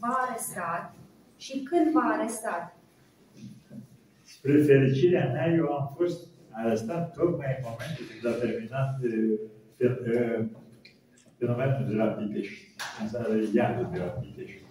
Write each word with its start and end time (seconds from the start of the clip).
v-a 0.00 0.26
arestat 0.26 0.94
și 1.36 1.62
când 1.62 1.92
v-a 1.92 2.16
arestat? 2.18 2.76
Spre 4.22 4.62
fericirea 4.62 5.32
mea, 5.32 5.46
eu 5.46 5.72
am 5.72 5.92
fost 5.96 6.26
arestat 6.50 7.12
tocmai 7.12 7.56
în 7.58 7.62
momentul 7.62 8.04
când 8.10 8.24
a 8.34 8.38
terminat 8.38 8.98
fenomenul 11.38 11.86
de 11.88 11.94
la 11.94 12.04
Pitești, 12.04 12.74
în 13.00 13.08
seara 13.08 13.34
iadul 13.52 13.88
de 13.92 13.98
la 13.98 14.04
Pitești. 14.04 14.62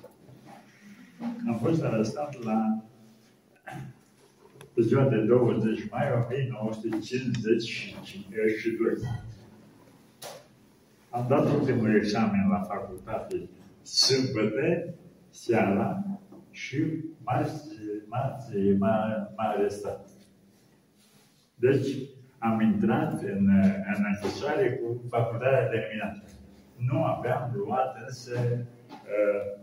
Am 1.47 1.57
fost 1.61 1.83
arestat 1.83 2.43
la 2.43 2.83
ziua 4.81 5.07
de 5.07 5.17
20 5.17 5.89
mai 5.89 6.11
1952. 6.23 8.93
Am 11.09 11.25
dat 11.27 11.53
ultimul 11.53 11.95
examen 11.95 12.47
la 12.49 12.61
facultate 12.61 13.49
sâmbătă, 13.87 14.93
seara, 15.29 16.03
și 16.51 17.03
marți, 17.23 17.67
marți 18.07 18.57
m-a, 18.77 19.29
m-a 19.35 19.43
arestat. 19.43 20.09
Deci, 21.55 21.87
am 22.37 22.61
intrat 22.61 23.21
în, 23.21 23.49
în 23.95 24.05
închisoare 24.13 24.73
cu 24.73 25.01
facultatea 25.09 25.67
terminată. 25.67 26.23
Nu 26.75 27.03
aveam 27.03 27.51
luat 27.55 27.97
însă 28.05 28.39
uh, 28.89 29.59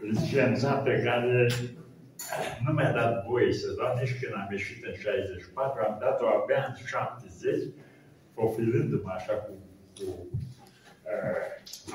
licența 0.00 0.74
pe 0.74 1.02
care 1.04 1.48
nu 2.64 2.72
mi-a 2.72 2.92
dat 2.92 3.26
voie 3.26 3.52
să 3.52 3.74
dau 3.76 3.96
nici 4.00 4.20
când 4.20 4.34
am 4.34 4.48
ieșit 4.50 4.84
în 4.84 4.94
64, 4.94 5.80
am 5.88 5.96
dat-o 6.00 6.26
abia 6.26 6.66
în 6.68 6.84
70, 6.86 7.54
profilându-mă 8.34 9.10
așa 9.10 9.32
cu, 9.32 9.52
cu 9.94 10.28
uh, 10.32 10.49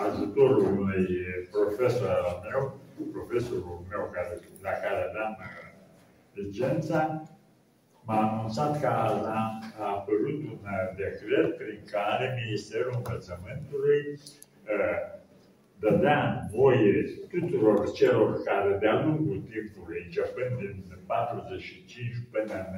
ajutorul 0.07 0.77
unui 0.79 1.07
profesor 1.51 2.09
al 2.09 2.49
meu, 2.49 2.79
profesorul 3.11 3.85
meu 3.89 4.09
care, 4.13 4.39
la 4.61 4.69
care 4.69 5.01
aveam 5.09 5.35
uh, 5.39 5.65
licența, 6.33 7.23
m-a 8.05 8.31
anunțat 8.31 8.79
că 8.81 8.87
a, 8.87 9.07
a 9.79 9.87
apărut 9.97 10.39
un 10.51 10.59
uh, 10.63 10.95
decret 10.95 11.57
prin 11.57 11.79
care 11.91 12.43
Ministerul 12.45 12.93
Învățământului 12.95 14.01
uh, 14.73 14.99
dădea 15.79 16.47
voie 16.51 17.03
tuturor 17.29 17.91
celor 17.91 18.43
care 18.43 18.77
de-a 18.79 19.03
lungul 19.05 19.41
timpului, 19.51 20.01
începând 20.05 20.57
din 20.57 20.83
45 21.05 22.11
până 22.31 22.53
în, 22.53 22.73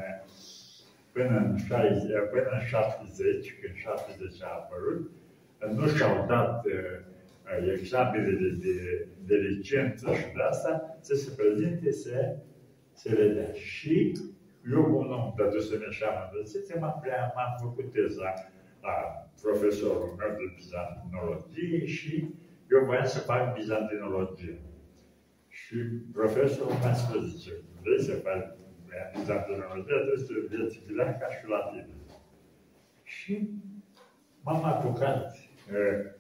până 1.11 1.38
în, 1.38 1.57
60, 1.57 2.11
până 2.31 2.49
în 2.51 2.66
70, 2.66 3.55
când 3.61 3.75
70 3.75 4.44
a 4.44 4.47
apărut, 4.47 5.11
nu 5.75 5.88
și-au 5.88 6.25
dat 6.27 6.66
uh, 6.66 6.72
examenele 7.72 8.50
de, 8.50 9.08
de 9.25 9.36
licență 9.36 10.13
și 10.13 10.33
de 10.36 10.41
asta, 10.50 10.97
să 11.00 11.16
se 11.16 11.30
prezinte, 11.36 11.91
să, 11.91 12.38
să 12.94 13.13
le 13.13 13.27
dea. 13.27 13.53
Și 13.53 14.11
eu, 14.72 14.83
cum 14.83 15.08
nu 15.08 15.13
am 15.13 15.33
dădusem 15.38 15.83
așa 15.89 16.31
mă 16.80 16.94
m-am, 17.02 17.33
m-am 17.35 17.55
făcut 17.61 17.91
teza 17.91 18.33
la 18.81 18.95
profesorul 19.41 20.16
meu 20.17 20.31
de 20.38 20.53
bizantinologie 20.55 21.85
și 21.85 22.13
eu 22.72 22.85
voiam 22.85 23.05
să 23.05 23.19
fac 23.19 23.53
bizantinologie. 23.53 24.61
Și 25.50 25.75
profesorul 26.11 26.78
mi-a 26.81 26.94
spus, 26.94 27.35
zice, 27.35 27.52
vrei 27.81 28.02
să 28.02 28.13
faci 28.13 28.45
bizantinologie, 29.17 29.83
trebuie 29.83 30.17
să 30.17 30.33
vieți 30.50 30.80
ca 31.19 31.28
și 31.35 31.47
la 31.47 31.59
tine. 31.72 31.95
Și 33.03 33.50
m-am 34.41 34.63
apucat. 34.63 35.47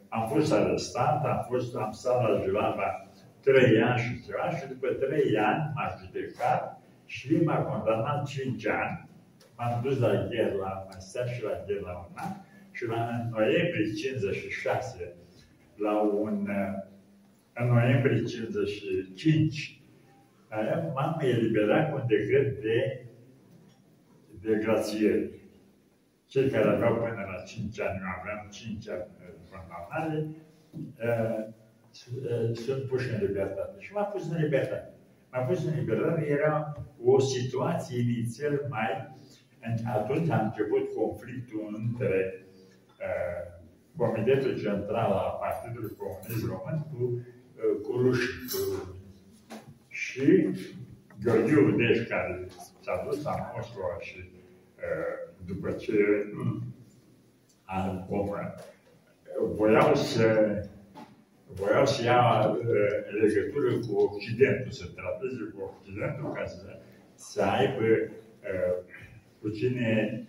Am 0.09 0.27
fost 0.27 0.53
arestat, 0.53 1.25
am, 1.25 1.45
fost, 1.49 1.75
am 1.75 1.91
stat 1.91 2.21
la 2.21 2.41
Julava 2.43 3.07
trei 3.41 3.81
ani 3.81 3.99
și 3.99 4.23
ceva 4.25 4.49
și 4.57 4.67
după 4.67 4.87
trei 4.87 5.37
ani 5.37 5.71
m-a 5.75 5.95
judecat 5.99 6.81
și 7.05 7.35
m-a 7.43 7.61
condamnat 7.61 8.25
cinci 8.25 8.67
ani. 8.67 9.09
M-am 9.57 9.81
dus 9.83 9.99
la 9.99 10.27
Gherla, 10.29 10.87
am 10.91 10.99
stat 10.99 11.27
și 11.27 11.43
la 11.43 11.63
Gherla 11.67 11.91
un 11.91 12.15
an 12.15 12.31
și 12.71 12.85
la 12.85 13.09
în 13.09 13.29
noiembrie 13.29 13.93
56 13.93 15.13
la 15.75 16.01
un, 16.01 16.49
în 17.53 17.67
noiembrie 17.67 18.23
55, 18.23 19.81
m-am 20.93 21.19
eliberat 21.21 21.89
cu 21.89 21.95
un 21.95 22.07
decret 22.07 22.61
de, 22.61 23.05
de 24.41 24.55
grațiere. 24.63 25.29
Cei 26.27 26.49
care 26.49 26.69
aveau 26.69 26.95
până 26.95 27.23
la 27.26 27.26
5 27.47 27.79
ani, 27.81 27.99
eu 28.01 28.09
aveam 28.19 28.47
5 28.49 28.89
ani 28.89 29.05
condamnare, 29.51 30.17
sunt 32.53 32.81
puși 32.89 33.13
în 33.13 33.19
libertate. 33.25 33.75
Și 33.79 33.93
m-a 33.93 34.03
pus 34.03 34.31
în 34.31 34.37
libertate. 34.41 34.93
M-a 35.31 35.39
pus 35.39 35.65
în 35.65 35.73
libertate, 35.79 36.27
era 36.27 36.77
o 37.03 37.19
situație 37.19 37.99
inițial 38.01 38.65
mai... 38.69 39.15
Atunci 39.95 40.29
a 40.29 40.41
început 40.41 40.93
conflictul 40.95 41.75
între 41.77 42.45
uh, 43.05 43.41
Comitetul 43.97 44.59
Central 44.59 45.11
al 45.11 45.37
Partidului 45.39 45.95
Comunist 45.97 46.45
Român 46.45 46.77
cu, 46.91 47.03
uh, 47.03 47.81
cu 47.83 47.91
rușii. 47.97 48.39
Cu... 48.51 48.61
Și 49.87 50.49
Gheorghiu 51.23 51.67
Udeș, 51.67 52.07
care 52.07 52.47
s-a 52.81 53.03
dus 53.05 53.23
la 53.23 53.51
Moscova 53.55 53.97
și 53.99 54.17
uh, 54.19 55.33
după 55.45 55.71
ce 55.71 55.93
a 57.67 58.07
voiau 59.57 59.95
să 59.95 60.27
voiau 61.59 61.85
să 61.85 62.03
ia 62.03 62.21
uh, 62.49 62.61
legătură 63.21 63.69
cu 63.85 63.91
Occidentul, 63.95 64.71
să 64.71 64.85
trateze 64.95 65.43
cu 65.53 65.59
Occidentul 65.69 66.31
ca 66.33 66.45
să, 66.45 66.79
să 67.15 67.41
aibă 67.43 67.85
cu 69.41 69.49
cine, 69.49 70.23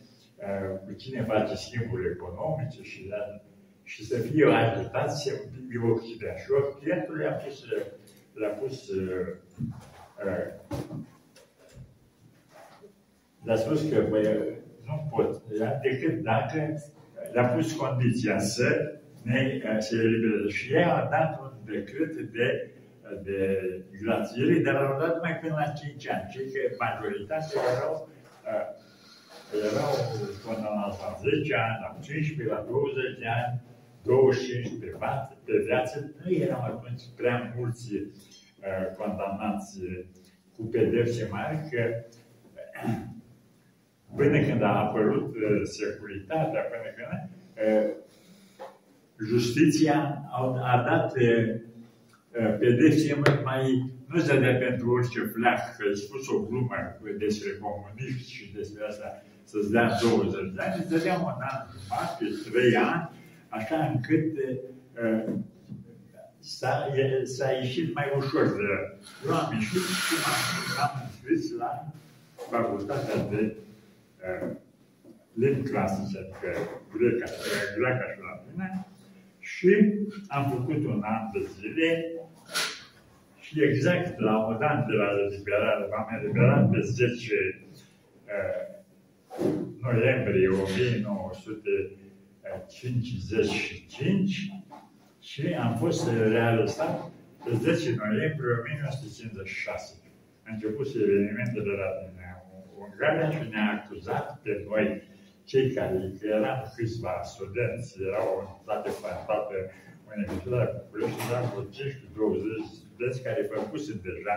cu 0.87 0.93
cine 0.93 1.25
face 1.25 1.55
schimburi 1.55 2.11
economice 2.11 2.83
și 2.83 3.09
de 3.09 3.41
și 3.89 4.05
să 4.05 4.19
fie 4.19 4.45
ajutat 4.45 5.17
să 5.17 5.31
fie 5.69 5.81
Occident. 5.95 6.39
Și 6.39 6.51
Occidentul 6.51 7.17
le-a 7.17 7.33
pus, 7.33 7.65
le-a 8.35 8.49
pus 8.49 8.89
uh, 8.89 9.27
uh, 10.25 10.47
le-a 13.43 13.57
spus 13.57 13.91
că 13.91 14.07
bă, 14.09 14.47
nu 14.87 15.09
pot, 15.11 15.43
decât 15.83 16.23
dacă 16.23 16.83
le-a 17.33 17.47
pus 17.47 17.73
condiția 17.73 18.39
să 18.39 18.99
ne 19.23 19.61
se 19.79 19.97
elibereze. 19.97 20.49
Și 20.49 20.73
ea 20.73 20.95
a 20.95 21.09
dat 21.09 21.41
un 21.41 21.53
decret 21.65 22.15
de, 22.15 22.71
de 23.23 23.41
grațiere, 24.03 24.59
dar 24.59 24.75
au 24.75 24.99
dat 25.01 25.21
mai 25.21 25.39
până 25.41 25.55
la 25.55 25.73
5 25.73 26.09
ani. 26.09 26.31
Cei 26.33 26.47
că 26.53 26.61
majoritatea 26.79 27.61
erau, 27.77 28.09
uh, 28.49 28.67
erau 29.71 29.93
condamnați 30.47 30.99
la 31.05 31.11
10 31.21 31.55
ani, 31.55 31.79
la 31.85 32.01
15, 32.01 32.55
la 32.55 32.65
20 32.69 33.05
ani, 33.39 33.61
25 34.03 34.81
pe, 34.81 34.95
față, 34.99 35.37
pe 35.45 35.53
viață, 35.67 36.15
nu 36.25 36.33
erau 36.33 36.63
atunci 36.63 37.03
prea 37.17 37.55
mulți 37.57 37.95
uh, 37.95 38.87
condamnați 38.99 39.81
cu 40.57 40.63
pedepse 40.63 41.29
mari, 41.31 41.69
că 41.71 41.83
uh, 42.85 43.18
până 44.17 44.41
când 44.41 44.63
a 44.63 44.79
apărut 44.79 45.35
uh, 45.35 45.61
securitatea, 45.63 46.61
până 46.61 46.89
când 46.97 47.31
uh, 47.65 47.91
justiția 49.27 50.23
a, 50.31 50.41
a 50.73 50.83
dat 50.83 51.13
uh, 51.17 51.55
uh 52.41 52.57
pedepse 52.59 53.21
mai, 53.45 53.93
nu 54.07 54.19
se 54.19 54.39
dea 54.39 54.55
pentru 54.55 54.91
orice 54.91 55.21
fleac, 55.21 55.77
că 55.77 55.85
ai 55.89 55.95
spus 55.95 56.29
o 56.29 56.41
glumă 56.41 56.77
despre 57.19 57.51
comunism 57.61 58.31
și 58.31 58.53
despre 58.55 58.85
asta, 58.89 59.23
să-ți 59.45 59.71
dea 59.71 59.91
20 60.03 60.55
de 60.55 60.63
ani, 60.63 60.75
îți 60.79 60.91
dădea 60.91 61.15
un 61.15 61.41
an 61.51 61.67
jumătate, 61.73 62.25
trei 62.51 62.77
ani, 62.77 63.11
așa 63.49 63.77
încât 63.93 64.33
uh, 65.03 65.35
s-a, 66.39 66.87
s-a 67.25 67.51
ieșit 67.51 67.95
mai 67.95 68.13
ușor. 68.17 68.47
Eu 69.27 69.35
am 69.35 69.53
ieșit 69.53 69.87
și 70.07 70.15
m-am 70.77 71.03
înscris 71.05 71.57
la 71.57 71.87
facultatea 72.51 73.17
de 73.31 73.57
uh, 73.57 73.68
limbi 75.33 75.69
clasice, 75.69 76.19
adică 76.19 76.49
greca, 76.97 77.27
greca 77.77 78.07
și 78.13 78.21
latină, 78.27 78.87
și 79.39 79.71
am 80.29 80.51
făcut 80.51 80.85
un 80.85 81.03
an 81.05 81.23
de 81.33 81.49
zile 81.59 82.13
și 83.41 83.63
exact 83.63 84.19
la 84.19 84.47
un 84.47 84.63
an 84.63 84.87
de 84.87 84.93
la 84.93 85.09
eliberare, 85.27 85.87
m-am 85.91 86.21
eliberat 86.21 86.71
pe 86.71 86.81
10 86.81 87.35
uh, 88.25 88.79
noiembrie 89.83 90.49
1900 90.49 91.71
55 92.69 94.53
și 95.21 95.47
am 95.47 95.77
fost 95.77 96.11
realăstat 96.29 97.11
pe 97.45 97.51
10 97.57 97.95
noiembrie 97.97 98.55
1956. 98.59 99.95
A 100.47 100.51
început 100.53 100.87
evenimentele 100.95 101.73
la 101.73 101.89
Ungaria 103.01 103.31
și 103.31 103.49
ne-a 103.51 103.83
acuzat 103.85 104.39
pe 104.43 104.65
noi, 104.69 105.03
cei 105.45 105.73
care 105.75 106.13
eram 106.23 106.73
câțiva 106.77 107.21
studenți, 107.23 108.03
erau 108.03 108.63
toate, 108.65 108.91
toate 109.27 109.57
Universitatea 110.17 110.83
București, 110.85 111.21
eram 111.31 111.45
vreo 111.51 111.65
15-20 111.65 111.69
studenți 112.75 113.23
care 113.23 113.51
făcuse 113.55 113.93
deja 114.05 114.37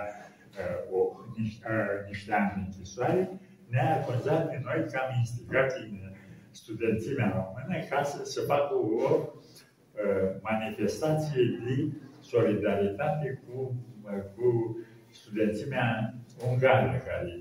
uh, 0.59 0.95
o, 0.95 0.99
niște, 1.37 1.67
uh, 1.69 2.07
niște 2.07 2.33
ani 2.33 2.51
de 2.53 2.59
închisoare, 2.65 3.29
ne-a 3.69 3.95
acuzat 3.95 4.49
pe 4.49 4.61
noi 4.63 4.79
că 4.91 4.97
am 5.03 5.11
instigat 5.17 5.69
în 5.77 5.93
studențimea 6.51 7.29
română 7.37 7.85
ca 7.89 8.03
să 8.03 8.25
se 8.25 8.41
facă 8.41 8.73
o 8.73 9.11
uh, 9.13 10.29
manifestație 10.41 11.43
de 11.63 11.91
solidaritate 12.19 13.41
cu, 13.43 13.75
uh, 14.03 14.21
cu 14.35 14.77
studențimea 15.09 16.13
ungară 16.49 17.01
care 17.05 17.39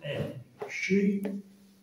e. 0.00 0.40
Și 0.70 1.20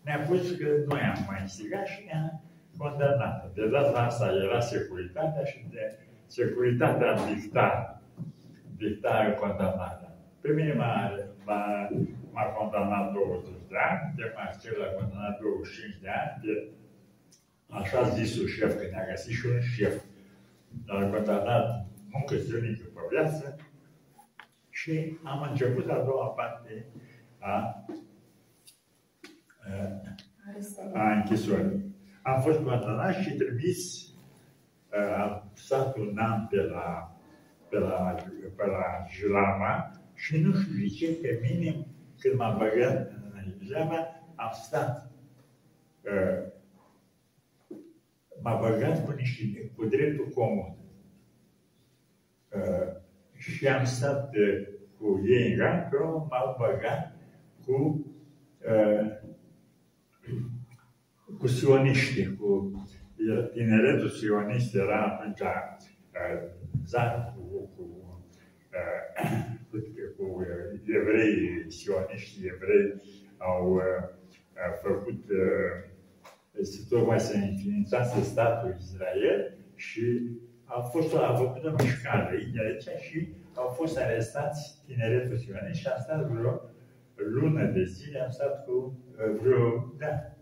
ne-a 0.01 0.19
pus 0.19 0.51
că 0.51 0.67
noi 0.87 0.99
am 0.99 1.25
mai 1.27 1.41
instigat 1.41 1.87
și 1.87 2.03
ne-a 2.05 2.41
condamnat. 2.77 3.53
De 3.53 3.67
data 3.67 3.99
asta 3.99 4.31
era 4.43 4.59
securitatea 4.59 5.43
și 5.43 5.65
de 5.69 5.97
securitatea 6.25 7.15
dicta, 7.33 8.01
dicta 8.77 9.35
condamnarea. 9.39 10.15
Pe 10.41 10.51
mine 10.51 10.73
m-a, 10.73 11.11
m-a, 11.45 11.89
m-a 12.31 12.43
condamnat 12.43 13.13
20 13.13 13.51
de 13.69 13.75
ani, 13.89 14.13
de 14.15 14.33
Marcel 14.35 14.75
l-a 14.79 14.85
condamnat 14.85 15.39
25 15.39 15.97
de 16.01 16.09
ani, 16.09 16.41
de 16.43 16.69
așa 17.69 18.09
zisul 18.09 18.47
șef, 18.47 18.75
că 18.75 18.87
ne-a 18.91 19.07
găsit 19.09 19.33
și 19.33 19.45
un 19.45 19.59
șef. 19.59 20.03
L-a 20.85 21.09
condamnat 21.09 21.85
muncă 22.11 22.35
zilnică 22.35 22.85
pe 22.93 23.01
viață 23.09 23.55
și 24.69 25.17
am 25.23 25.47
început 25.49 25.89
a 25.89 26.03
doua 26.03 26.25
parte 26.25 26.85
a, 27.39 27.85
a 30.93 31.11
închisorii. 31.11 31.95
Am 32.21 32.41
fost 32.41 32.57
condamnat 32.57 33.15
și 33.15 33.33
trimis, 33.33 34.09
am 35.17 35.51
stat 35.53 35.97
un 35.97 36.17
an 36.17 36.45
pe 36.45 36.61
la, 36.61 37.17
pe 37.69 37.77
la, 37.77 38.15
pe 38.55 38.65
la 38.65 39.05
Jilama 39.09 39.91
și 40.13 40.37
nu 40.37 40.53
știu 40.53 40.77
de 40.79 40.87
ce, 40.87 41.17
pe 41.21 41.39
mine, 41.41 41.85
când 42.19 42.37
m-am 42.37 42.57
băgat 42.57 43.11
în 43.33 43.53
Jilama, 43.63 44.07
am 44.35 44.51
stat 44.53 45.11
m-a 48.41 48.55
băgat 48.55 49.05
cu, 49.05 49.11
niște, 49.11 49.71
cu 49.75 49.85
dreptul 49.85 50.27
comun. 50.33 50.75
Uh, 52.53 52.95
și 53.37 53.67
am 53.67 53.85
stat 53.85 54.35
uh, 54.35 54.67
cu 54.97 55.21
ei 55.25 55.53
în 55.53 55.59
rang, 55.59 55.87
m-au 56.29 56.55
băgat 56.59 57.15
cu, 57.65 58.05
uh, 58.69 59.11
cu 61.39 61.47
sioniști, 61.47 62.35
cu 62.35 62.71
tineretul 63.53 64.09
sionist 64.09 64.75
era 64.75 65.03
atunci 65.05 65.39
uh, 65.39 66.49
zat 66.85 67.35
cu, 67.35 67.69
cu, 67.75 67.83
uh, 68.73 69.29
cu, 69.69 69.77
cu 70.17 70.45
evrei, 70.85 71.65
sioniști 71.71 72.45
evrei 72.45 73.01
au 73.37 73.73
uh, 73.73 73.81
făcut 74.81 75.23
uh, 75.29 76.67
tocmai 76.89 77.19
să 77.19 77.35
înființase 77.35 78.21
statul 78.21 78.75
Israel 78.79 79.57
și 79.75 80.31
a 80.63 80.79
fost 80.81 81.15
a 81.15 81.35
făcut 81.35 81.63
o 81.63 81.75
mișcare 81.83 82.29
aici 82.31 83.01
și 83.01 83.33
au 83.53 83.67
fost 83.67 83.97
arestați 83.97 84.81
tineretul 84.85 85.37
sionist 85.37 85.79
și 85.79 85.87
am 85.87 86.01
stat 86.01 86.27
vreo 86.27 86.61
lună 87.17 87.63
de 87.65 87.83
zile, 87.83 88.19
am 88.19 88.29
stat 88.29 88.65
cu 88.65 88.99
vreo, 89.41 89.93
da, 89.97 90.35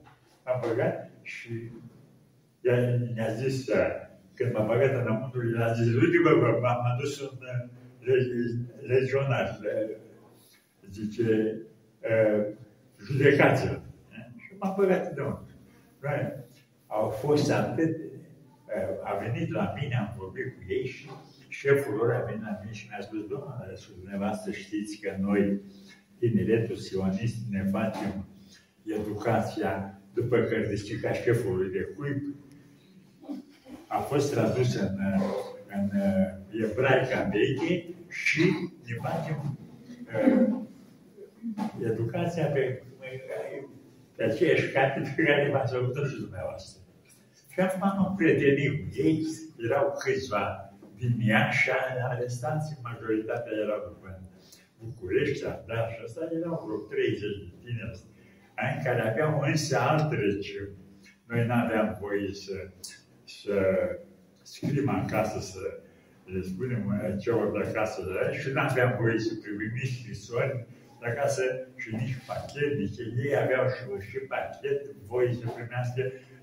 am 0.44 0.64
băgat 0.68 1.12
și 1.22 1.72
mi-a 3.14 3.30
zis, 3.34 3.70
când 4.34 4.54
m-a 4.54 4.66
băgat 4.66 5.02
înăuntru, 5.02 5.50
i-a 5.50 5.74
zis, 5.74 5.94
uite 5.94 6.18
bă, 6.24 6.38
bă, 6.40 6.60
m-am 6.62 6.86
adus 6.96 7.22
un 7.22 7.38
legionar, 8.88 9.60
zice, 10.90 11.62
judecați-l. 13.06 13.82
Și 14.38 14.54
m-am 14.60 14.76
băgat 14.78 15.12
înăuntru. 15.12 15.56
Au 16.88 17.10
fost 17.10 17.52
atât, 17.52 17.96
a 19.04 19.18
venit 19.18 19.52
la 19.52 19.74
mine, 19.82 19.96
am 19.96 20.14
vorbit 20.18 20.56
cu 20.56 20.64
ei 20.68 20.86
și 20.86 21.10
șeful 21.48 21.94
lor 21.96 22.12
a 22.12 22.24
venit 22.24 22.42
la 22.42 22.58
mine 22.60 22.74
și 22.74 22.88
mi-a 22.90 23.02
spus, 23.02 23.20
domnule, 23.20 23.74
dumneavoastră 23.96 24.52
știți 24.52 25.00
că 25.00 25.16
noi, 25.20 25.62
tineretul 26.20 26.76
sionist, 26.76 27.36
ne 27.50 27.64
facem 27.72 28.28
educația 28.84 30.02
după 30.14 30.38
cărticica 30.38 31.14
șefului 31.14 31.72
de 31.72 31.82
cuib. 31.98 32.36
A 33.88 33.98
fost 33.98 34.32
tradus 34.32 34.76
în, 34.76 34.98
în 35.68 35.90
ebraica 36.64 37.30
veche 37.32 37.96
și 38.08 38.44
ne 38.86 38.96
facem 39.02 39.58
uh, 40.14 40.60
educația 41.84 42.46
pe 42.46 42.84
pe 44.16 44.24
aceeași 44.24 44.72
carte 44.72 45.14
pe 45.16 45.24
care 45.24 45.50
v-ați 45.52 45.74
făcut 45.74 46.10
și 46.10 46.20
dumneavoastră. 46.20 46.82
Și 47.52 47.60
acum 47.60 47.82
am 47.82 48.16
prietenit 48.16 48.72
cu 48.80 48.88
ei, 49.06 49.26
erau 49.66 49.96
câțiva 50.00 50.74
din 50.98 51.14
Iași, 51.20 51.70
arestați, 52.10 52.80
majoritatea 52.84 53.54
erau 53.64 53.80
după 53.88 54.05
București, 54.86 55.44
dar 55.70 55.84
și 55.92 56.00
asta 56.06 56.22
erau 56.40 56.56
vreo 56.66 56.78
30 56.78 57.20
de 57.20 57.52
tineri, 57.64 58.00
în 58.76 58.84
care 58.86 59.02
aveau 59.02 59.32
însă 59.50 59.78
alt 59.78 60.12
regim. 60.12 60.68
Noi 61.28 61.46
nu 61.46 61.54
aveam 61.54 61.98
voie 62.02 62.34
să, 62.34 62.56
să 63.24 63.56
scriem 64.44 64.90
acasă, 64.90 65.40
să 65.52 65.64
le 66.34 66.42
spunem 66.42 66.82
celor 67.22 67.52
de 67.52 67.68
acasă, 67.68 68.02
și 68.40 68.48
nu 68.54 68.62
aveam 68.62 68.98
voie 69.00 69.20
să 69.20 69.34
primim 69.42 69.72
nici 69.74 69.98
scrisori, 70.00 70.66
de 71.00 71.06
acasă 71.06 71.44
și 71.76 71.96
nici 71.96 72.18
pachet, 72.28 72.78
nici 72.78 72.98
ei 73.26 73.36
aveau 73.44 73.66
și, 73.76 74.10
și 74.10 74.18
pachet, 74.18 74.82
voi 75.08 75.38
să 75.40 75.46
primească, 75.48 76.02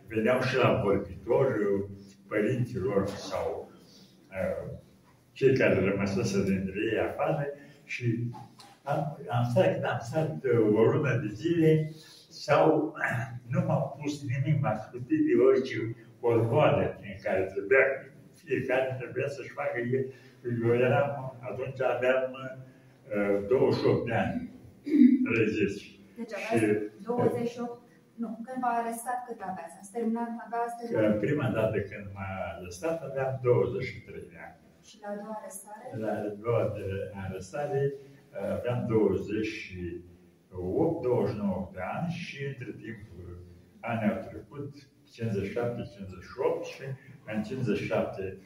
veneau 0.08 0.40
și 0.40 0.56
la 0.56 0.80
vorbitor 0.84 1.46
părinților 2.28 3.06
sau 3.06 3.72
uh, 4.28 4.80
cei 5.32 5.56
care 5.56 5.84
rămăsese 5.84 6.44
dintre 6.44 6.80
ei 6.92 6.98
afară 6.98 7.46
și 7.92 8.06
am, 8.82 9.00
am 9.36 9.44
stat, 9.50 9.82
am 9.92 10.00
stat 10.08 10.44
uh, 10.44 10.78
o 10.78 10.82
lună 10.90 11.12
de 11.24 11.30
zile 11.42 11.90
sau 12.46 12.94
nu 13.52 13.60
m-am 13.66 13.84
pus 13.98 14.12
nimic, 14.32 14.56
m-am 14.62 14.78
scutit 14.86 15.20
de 15.26 15.34
orice 15.48 15.76
orvoadă 16.20 16.84
în 17.08 17.16
care 17.22 17.42
trebuia, 17.54 17.84
fiecare 18.44 18.96
trebuia 19.00 19.28
să-și 19.28 19.56
facă 19.60 19.78
el. 19.78 20.04
Eu 20.64 20.74
eram, 20.74 21.08
atunci 21.50 21.80
aveam 21.94 22.22
uh, 22.32 23.48
28 23.48 24.06
de 24.06 24.14
ani 24.14 24.50
rezist. 25.38 25.80
Deci 26.16 26.32
aveați 26.36 27.04
28, 27.04 27.80
nu, 28.14 28.28
când 28.46 28.58
v-a 28.64 28.74
arestat 28.80 29.18
cât 29.26 29.40
aveați? 29.50 29.76
Ați 29.80 29.92
terminat, 29.92 30.30
aveați 30.46 30.74
terminat? 30.78 31.18
Prima 31.26 31.48
dată 31.58 31.76
când 31.90 32.06
m-a 32.14 32.28
arestat 32.56 33.02
aveam 33.08 33.38
23 33.42 34.28
de 34.30 34.38
ani. 34.46 34.61
Și 34.88 34.98
la 35.02 35.08
a 35.08 35.14
doua 35.14 35.36
arestare? 35.40 35.84
La 36.02 36.12
a 36.12 36.34
doua 36.44 36.64
de 36.76 36.86
arestare 37.24 37.82
aveam 38.56 38.86
28, 38.88 41.02
29 41.02 41.68
de 41.72 41.80
ani 41.94 42.12
și 42.12 42.44
între 42.44 42.70
timp 42.82 43.00
anii 43.80 44.12
au 44.12 44.18
trecut 44.28 44.70
57, 45.10 45.82
58 45.94 46.64
și 46.64 46.82
în 47.34 47.42
57 47.42 48.38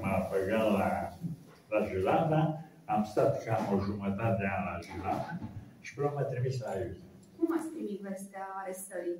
m-a 0.00 0.28
băgat 0.30 0.66
la, 0.78 0.90
la 1.68 1.84
Jilanda, 1.86 2.64
am 2.84 3.02
stat 3.04 3.44
cam 3.44 3.74
o 3.74 3.78
jumătate 3.80 4.36
de 4.40 4.46
an 4.56 4.64
la 4.70 4.78
Jilanda 4.86 5.38
și 5.80 5.94
până 5.94 6.10
m-a 6.14 6.22
trimis 6.22 6.60
la 6.62 6.70
aici. 6.70 6.98
Cum 7.36 7.48
ați 7.58 7.68
primit 7.74 8.00
vestea 8.00 8.46
arestării? 8.62 9.18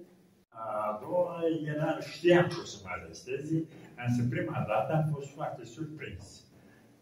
A 0.53 0.99
doua 1.03 1.41
era, 1.75 1.99
știam 2.01 2.47
că 2.47 2.57
o 2.63 2.65
să 2.65 2.79
mă 2.83 2.89
aresteze, 2.93 3.65
însă 4.07 4.23
prima 4.31 4.65
dată 4.69 4.93
am 4.93 5.11
fost 5.13 5.35
foarte 5.35 5.65
surprins. 5.65 6.45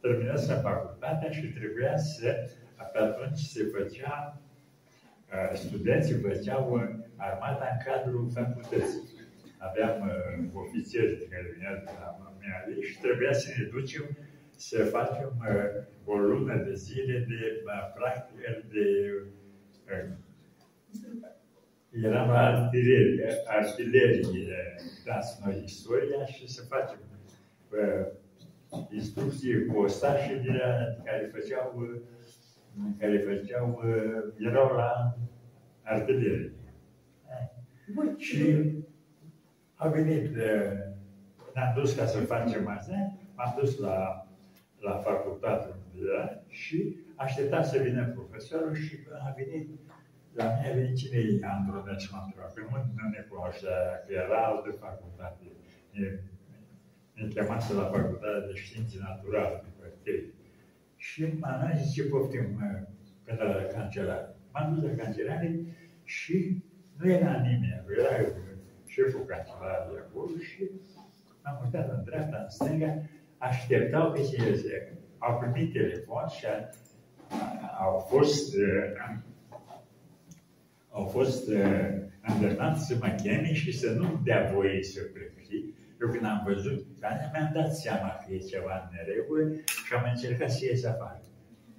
Terminasem 0.00 0.60
facultatea 0.60 1.30
și 1.30 1.46
trebuia 1.46 1.96
să, 1.96 2.50
pe 2.92 2.98
atunci 2.98 3.38
se 3.38 3.62
făcea, 3.64 4.40
studenții 5.54 6.14
făceau 6.14 6.80
armata 7.16 7.66
în 7.72 7.92
cadrul 7.92 8.30
facultății. 8.34 9.02
Aveam 9.58 9.96
uh, 10.00 10.48
ofițeri 10.52 11.28
care 11.30 11.54
veneau 11.54 11.74
de 11.74 11.90
la 12.00 12.32
mea 12.40 12.58
și 12.80 12.98
trebuia 12.98 13.32
să 13.32 13.48
ne 13.56 13.64
ducem 13.64 14.16
să 14.56 14.84
facem 14.84 15.30
uh, 15.38 15.84
o 16.04 16.16
lună 16.16 16.56
de 16.56 16.74
zile 16.74 17.24
de 17.28 17.62
uh, 17.64 17.92
practică, 17.94 18.64
de 18.72 18.86
Eram 21.90 22.28
la 22.28 22.38
artilerie, 22.38 23.42
artilerie 23.46 24.74
dați 25.04 25.38
noi 25.44 25.62
istoria 25.64 26.24
și 26.24 26.48
să 26.48 26.62
facem 26.62 26.98
uh, 27.70 28.06
instrucție 28.90 29.58
cu 29.58 29.78
ostașii 29.78 30.36
de 30.36 30.60
care 31.04 31.30
făceau, 31.32 31.88
care 32.98 33.18
făceau, 33.18 33.82
erau 34.38 34.76
la 34.76 35.16
artilerie. 35.82 36.52
Bun. 37.94 38.14
Și 38.18 38.72
a 39.74 39.88
venit, 39.88 40.36
ne-am 41.54 41.72
dus 41.74 41.94
ca 41.94 42.06
să 42.06 42.18
facem 42.18 42.68
asta, 42.68 43.16
m-am 43.36 43.56
dus 43.60 43.78
la, 43.78 44.26
la 44.78 44.96
facultate 44.96 45.74
și 46.48 46.96
așteptam 47.14 47.62
să 47.62 47.78
vină 47.78 48.06
profesorul 48.06 48.74
și 48.74 48.98
a 49.28 49.34
venit 49.36 49.68
la 50.38 50.46
mine 50.54 50.68
a 50.70 50.74
venit 50.74 50.96
cine 50.96 51.18
e 51.18 51.46
Androneș 51.56 52.10
Mantura, 52.10 52.46
că 52.54 52.60
nu, 52.70 52.76
nu 52.96 53.08
ne 53.14 53.22
cunoștea, 53.30 53.76
că 54.04 54.12
era 54.12 54.38
altă 54.50 54.70
facultate. 54.84 55.44
Ne, 55.92 56.06
ne 57.14 57.24
chemase 57.32 57.72
la 57.74 57.86
facultatea 57.94 58.46
de 58.46 58.54
științe 58.54 58.96
naturale, 59.00 59.64
pe 60.02 60.32
Și 60.96 61.22
m-a 61.40 61.72
zis 61.76 61.92
ce 61.94 62.02
poftim 62.04 62.46
până 63.24 63.42
la 63.42 63.62
cancelar. 63.74 64.34
M-am 64.52 64.74
dus 64.74 64.82
la 64.90 65.02
cancelare 65.02 65.48
și 66.04 66.36
nu 66.98 67.10
era 67.10 67.32
nimeni, 67.46 67.84
era 67.98 68.14
șeful 68.86 69.24
cancelariei 69.24 70.04
acolo 70.04 70.36
și 70.48 70.70
am 71.42 71.60
uitat 71.64 71.90
în 71.90 72.04
dreapta, 72.04 72.36
în 72.42 72.48
stânga, 72.48 73.02
așteptau 73.38 74.12
pe 74.12 74.20
cine 74.20 74.54
se 74.54 74.92
au 75.18 75.38
primit 75.38 75.72
telefon 75.72 76.26
și 76.28 76.46
a, 76.46 76.70
au 77.84 77.98
fost 77.98 78.54
uh, 78.54 79.16
au 80.98 81.06
fost 81.06 81.48
uh, 81.48 81.88
îndemnați 82.20 82.86
să 82.86 82.94
mă 83.00 83.08
cheme 83.22 83.52
și 83.52 83.72
să 83.78 83.90
nu 83.90 84.20
dea 84.24 84.50
voie 84.54 84.82
să 84.82 85.00
plec. 85.12 85.32
Știi? 85.42 85.74
Eu 86.00 86.08
când 86.08 86.24
am 86.24 86.42
văzut, 86.46 86.86
mi-am 87.32 87.50
dat 87.54 87.76
seama 87.76 88.08
că 88.08 88.32
e 88.32 88.38
ceva 88.38 88.74
în 88.82 88.96
neregulă 88.96 89.44
și 89.84 89.92
am 89.94 90.04
încercat 90.14 90.50
să 90.50 90.64
ies 90.64 90.84
afară. 90.84 91.20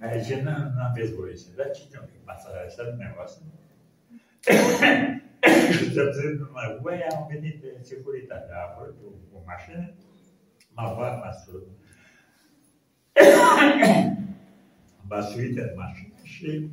Aici 0.00 0.32
nu, 0.32 0.50
nu 0.74 0.82
aveți 0.88 1.14
voie 1.14 1.36
să 1.36 1.48
dați, 1.56 1.80
ce 1.80 1.96
nu 1.96 2.08
m-ați 2.24 2.46
arătat 2.48 2.88
dumneavoastră. 2.88 3.44
și 5.76 5.92
să 5.92 6.02
numai 6.38 6.78
voi 6.82 7.02
am 7.02 7.26
venit 7.30 7.60
de 7.60 7.70
securitate, 7.80 8.50
a 8.52 8.60
apărut 8.68 8.96
cu 9.00 9.36
o 9.36 9.40
mașină, 9.46 9.94
m-a 10.74 10.94
luat, 10.96 11.14
m-a 11.22 11.32
m-a 15.08 15.20
suit 15.20 15.58
în 15.58 15.72
mașină 15.76 16.14
și 16.22 16.68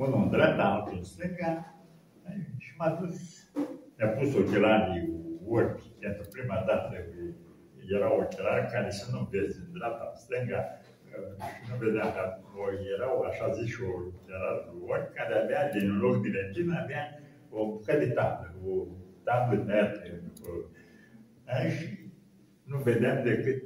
unul 0.00 0.22
în 0.22 0.30
dreapta, 0.30 0.64
altul 0.64 0.96
în 0.96 1.02
stânga, 1.02 1.52
și 2.58 2.70
m-a 2.78 2.90
dus, 3.00 3.16
mi-a 3.96 4.08
pus 4.08 4.34
ochelarii 4.34 5.08
ochi, 5.48 5.82
pentru 6.00 6.28
prima 6.34 6.64
dată 6.66 6.94
erau 7.96 8.20
ochelari 8.20 8.70
care 8.72 8.90
să 8.90 9.04
nu 9.12 9.28
vezi 9.30 9.58
în 9.64 9.72
dreapta, 9.72 10.04
în 10.12 10.20
stânga, 10.24 10.60
și 11.56 11.70
nu 11.70 11.76
vedeam, 11.78 12.10
dar 12.16 12.40
erau, 12.96 13.20
așa 13.20 13.52
zis, 13.52 13.68
și 13.74 13.82
ochelari 13.82 14.62
ochi, 14.92 15.12
care 15.14 15.34
avea, 15.42 15.70
din 15.70 15.98
loc 15.98 16.22
de 16.22 16.28
lentină, 16.28 16.80
avea 16.82 17.04
o 17.50 17.66
bucată 17.66 17.98
de 17.98 18.10
tablă, 18.10 18.54
o 18.66 18.86
tablă 19.24 19.62
neagră, 19.64 20.02
și 21.76 21.86
nu 22.64 22.78
vedeam 22.78 23.22
decât 23.24 23.62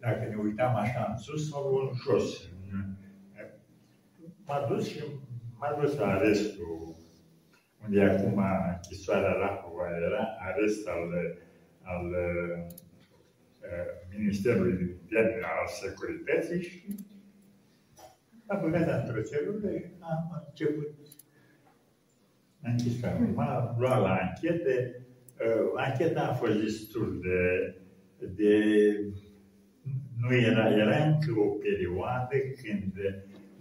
dacă 0.00 0.28
ne 0.28 0.36
uitam 0.36 0.74
așa 0.76 1.06
în 1.10 1.16
sus 1.16 1.50
sau 1.50 1.74
în 1.74 1.90
jos. 2.04 2.48
M-a 4.46 4.66
dus 4.68 4.88
și 4.88 5.02
m-a 5.64 5.80
dus 5.80 5.96
la 5.98 6.06
arestul, 6.06 6.94
unde 7.84 8.02
acum 8.02 8.42
închisoarea 8.74 9.32
Rahova 9.32 9.96
era 9.96 10.36
arest 10.38 10.88
al, 10.88 11.36
al 11.82 12.06
uh, 12.06 12.72
Ministerului 14.16 14.98
Interne 15.02 15.40
al 15.42 15.66
Securității 15.66 16.62
și 16.62 16.96
a 18.46 18.56
băgat 18.56 19.06
într-o 19.06 19.20
celulă 19.20 19.70
și 19.70 19.84
am 20.00 20.44
început 20.48 20.94
închisoarea. 22.62 23.30
M-a 23.34 23.74
luat 23.78 24.00
la 24.00 24.14
anchete. 24.14 25.06
Uh, 25.40 25.72
ancheta 25.76 26.20
a 26.20 26.34
fost 26.34 26.60
destul 26.60 27.20
de, 27.22 27.74
de 28.26 28.54
nu 30.20 30.34
era, 30.34 30.70
era 30.70 31.04
încă 31.04 31.40
o 31.40 31.48
perioadă 31.48 32.36
când 32.62 32.92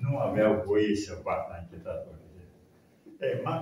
nu 0.04 0.18
aveau 0.18 0.64
voie 0.66 0.96
să 0.96 1.20
bată 1.24 1.52
anchetatorii. 1.60 2.22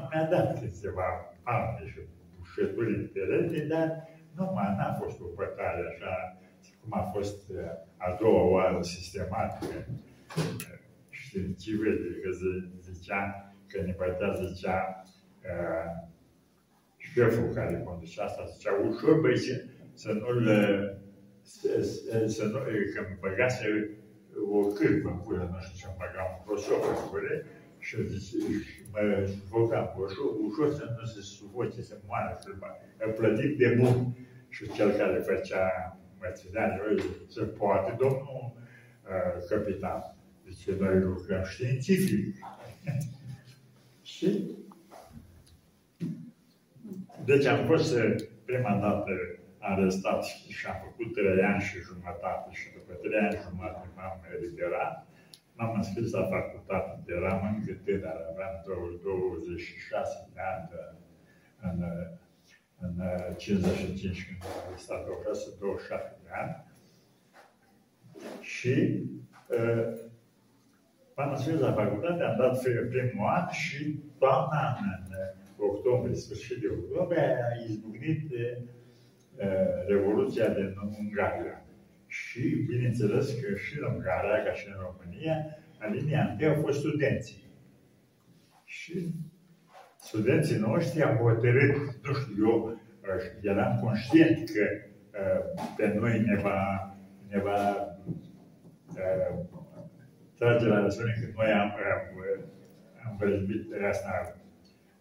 mi-a 0.10 0.28
dat 0.30 0.60
câteva 0.60 1.08
palme 1.44 1.88
și 1.92 2.00
bușături 2.38 2.96
în 2.96 3.08
perete, 3.14 3.66
dar 3.68 3.88
nu 4.36 4.44
n-a 4.54 4.98
fost 5.02 5.20
o 5.22 5.26
pătare 5.26 5.82
așa 5.92 6.38
cum 6.82 7.00
a 7.00 7.02
fost 7.02 7.50
uh, 7.50 7.58
a 7.98 8.18
doua 8.20 8.44
oară 8.44 8.82
sistematică 8.82 9.86
științifică, 11.10 11.90
că 12.24 12.30
zicea, 12.92 13.54
că 13.68 13.82
ne 13.82 13.96
bătea, 13.98 14.32
zicea 14.32 15.04
uh, 15.44 16.10
șeful 16.98 17.54
care 17.54 17.82
conducea 17.86 18.24
asta, 18.24 18.46
zicea, 18.46 18.72
ușor, 18.88 19.20
băi, 19.20 19.38
să, 19.38 19.64
să 19.94 20.12
nu-l 20.12 20.48
să 22.26 22.46
nu, 22.46 22.60
că 22.94 23.00
îmi 23.08 23.18
băgase 23.20 23.90
o 24.58 24.60
cârpă 24.78 25.10
în 25.10 25.20
pulă, 25.24 25.44
nu 25.52 25.60
știu 25.64 25.78
ce-mi 25.80 26.00
băgam, 26.00 26.30
un 26.36 26.42
prosop 26.46 26.82
în 26.92 27.00
pulă, 27.10 27.34
și 27.86 27.96
mă 28.92 29.28
sufocam 29.28 29.86
cu 29.94 30.02
ușor, 30.02 30.30
ușor 30.48 30.74
să 30.74 30.86
nu 31.00 31.06
se 31.06 31.22
sufoce, 31.22 31.82
să 31.82 31.98
moară 32.08 32.40
cârpa. 32.44 32.78
Îl 32.98 33.12
plătit 33.12 33.58
de 33.58 33.76
bun. 33.80 34.16
Și 34.50 34.72
cel 34.72 34.92
care 34.92 35.20
făcea, 35.20 35.98
mă 36.20 36.28
ținea, 36.34 36.76
noi, 36.76 37.04
se 37.28 37.44
poate, 37.44 37.96
domnul 38.00 38.54
uh, 38.56 39.48
capitan. 39.50 40.16
Deci 40.44 40.78
noi 40.80 41.00
lucrăm 41.00 41.44
științific. 41.44 42.36
și 44.14 44.56
deci 47.26 47.46
am 47.46 47.66
fost 47.66 47.98
prima 48.46 48.80
dată 48.80 49.12
arestat 49.62 50.24
și 50.24 50.68
am 50.68 50.78
făcut 50.86 51.14
trei 51.14 51.44
ani 51.52 51.62
și 51.68 51.86
jumătate 51.90 52.50
și 52.60 52.66
după 52.76 52.94
trei 52.94 53.20
ani 53.26 53.36
și 53.36 53.46
jumătate 53.50 53.88
m-am 53.96 54.20
eliberat. 54.36 54.94
M-am 55.56 55.74
înscris 55.76 56.12
la 56.12 56.24
facultate, 56.36 56.92
eram 57.18 57.42
încă 57.56 57.74
tânăr, 57.86 58.18
aveam 58.32 58.54
26 59.04 60.30
de 60.34 60.42
ani 60.52 60.70
de, 60.72 60.82
în, 61.68 61.78
în 62.80 62.96
55 63.38 64.26
când 64.26 64.42
am 64.70 64.78
stat 64.78 65.08
o 65.08 65.14
clasă, 65.14 65.50
27 65.60 66.18
de 66.24 66.30
ani. 66.42 66.56
Și 68.42 68.76
uh, 69.58 69.86
m-am 71.16 71.32
înscris 71.32 71.60
la 71.60 71.74
facultate, 71.74 72.24
am 72.24 72.38
dat 72.38 72.62
primul 72.90 73.28
an 73.28 73.50
și 73.50 74.00
toamna, 74.20 74.78
în 74.82 75.14
octombrie, 75.58 76.16
sfârșit 76.16 76.58
de 76.62 76.68
octombrie, 76.68 77.38
a 77.52 77.64
izbucnit 77.64 78.22
Eh, 78.32 78.58
Revoluția 79.88 80.48
din 80.48 80.76
Ungaria. 81.00 81.66
Și, 82.08 82.66
bineînțeles 82.68 83.26
că 83.42 83.56
și 83.56 83.78
în 83.80 83.94
Ungaria, 83.94 84.44
ca 84.44 84.54
și 84.54 84.68
în 84.68 84.76
România, 84.80 85.36
în 85.80 85.94
linia 85.94 86.28
întâi 86.30 86.48
au 86.48 86.62
fost 86.62 86.80
studenții. 86.80 87.44
Și 88.64 89.14
studenții 90.00 90.58
noștri 90.58 91.04
au 91.04 91.16
hotărât, 91.16 91.76
nu 92.04 92.14
știu 92.14 92.48
eu, 92.48 92.80
eh, 93.02 93.24
eram 93.42 93.80
conștient 93.82 94.50
că 94.50 94.64
uh, 95.20 95.64
pe 95.78 95.94
noi 96.00 96.20
ne 96.20 96.36
va, 96.36 96.60
ne 97.28 97.40
va 97.40 97.88
uh, 98.88 99.40
trage 100.38 100.66
la 100.66 100.82
răspundere 100.82 101.20
că 101.22 101.32
noi 101.36 101.52
am, 101.52 101.68
am, 101.68 102.04
am 103.06 103.16
vrăjbit 103.20 103.74
asta, 103.90 104.36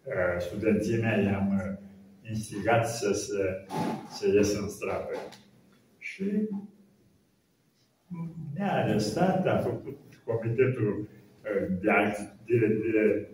uh, 0.05 0.41
studenții 0.41 1.01
mei, 1.01 1.27
am 1.27 1.79
instigat 2.31 2.89
să, 2.89 3.13
se, 3.13 3.67
să 4.09 4.29
ies 4.29 4.59
în 4.59 4.69
stradă. 4.69 5.15
Și 5.99 6.49
ne-a 8.55 8.73
arestat, 8.73 9.47
a 9.47 9.59
făcut 9.59 9.99
comitetul 10.25 11.09
uh, 11.09 11.67
de, 11.81 12.17
de, 12.45 12.67
de 12.67 13.29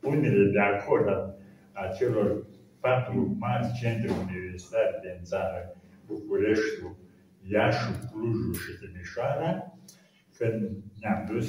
punere 0.00 0.44
de 0.44 0.60
acord 0.60 1.08
a, 1.08 1.34
a 1.72 1.86
celor 1.98 2.46
patru 2.80 3.36
mari 3.38 3.72
centri 3.80 4.10
universitari 4.26 5.00
din 5.02 5.22
țară, 5.22 5.76
Bucureștiul, 6.06 6.96
Iașu, 7.42 7.90
Clujul 8.12 8.54
și 8.54 8.78
Timișoara, 8.78 9.78
când 10.38 10.70
ne-am 11.00 11.24
dus, 11.30 11.48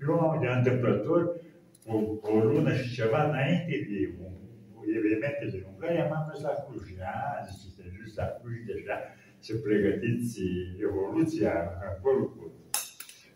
eu 0.00 0.38
de 0.40 0.46
întâmplător, 0.46 1.40
o, 1.86 1.96
o 2.20 2.38
lună 2.38 2.74
și 2.74 2.94
ceva 2.94 3.28
înainte 3.28 3.86
de 3.88 4.14
un 4.22 4.32
evenimentele 4.96 5.50
din 5.50 5.64
Ungaria, 5.72 6.06
m-am 6.10 6.28
dus 6.30 6.40
la 6.48 6.54
Cluj. 6.64 6.88
A, 7.14 7.16
zice, 7.60 7.82
just 7.98 8.16
la 8.16 8.26
Cluj 8.38 8.56
deja 8.72 8.96
să 9.38 9.52
pregătiți 9.66 10.40
evoluția 10.88 11.52
acolo 11.90 12.24
cu... 12.24 12.52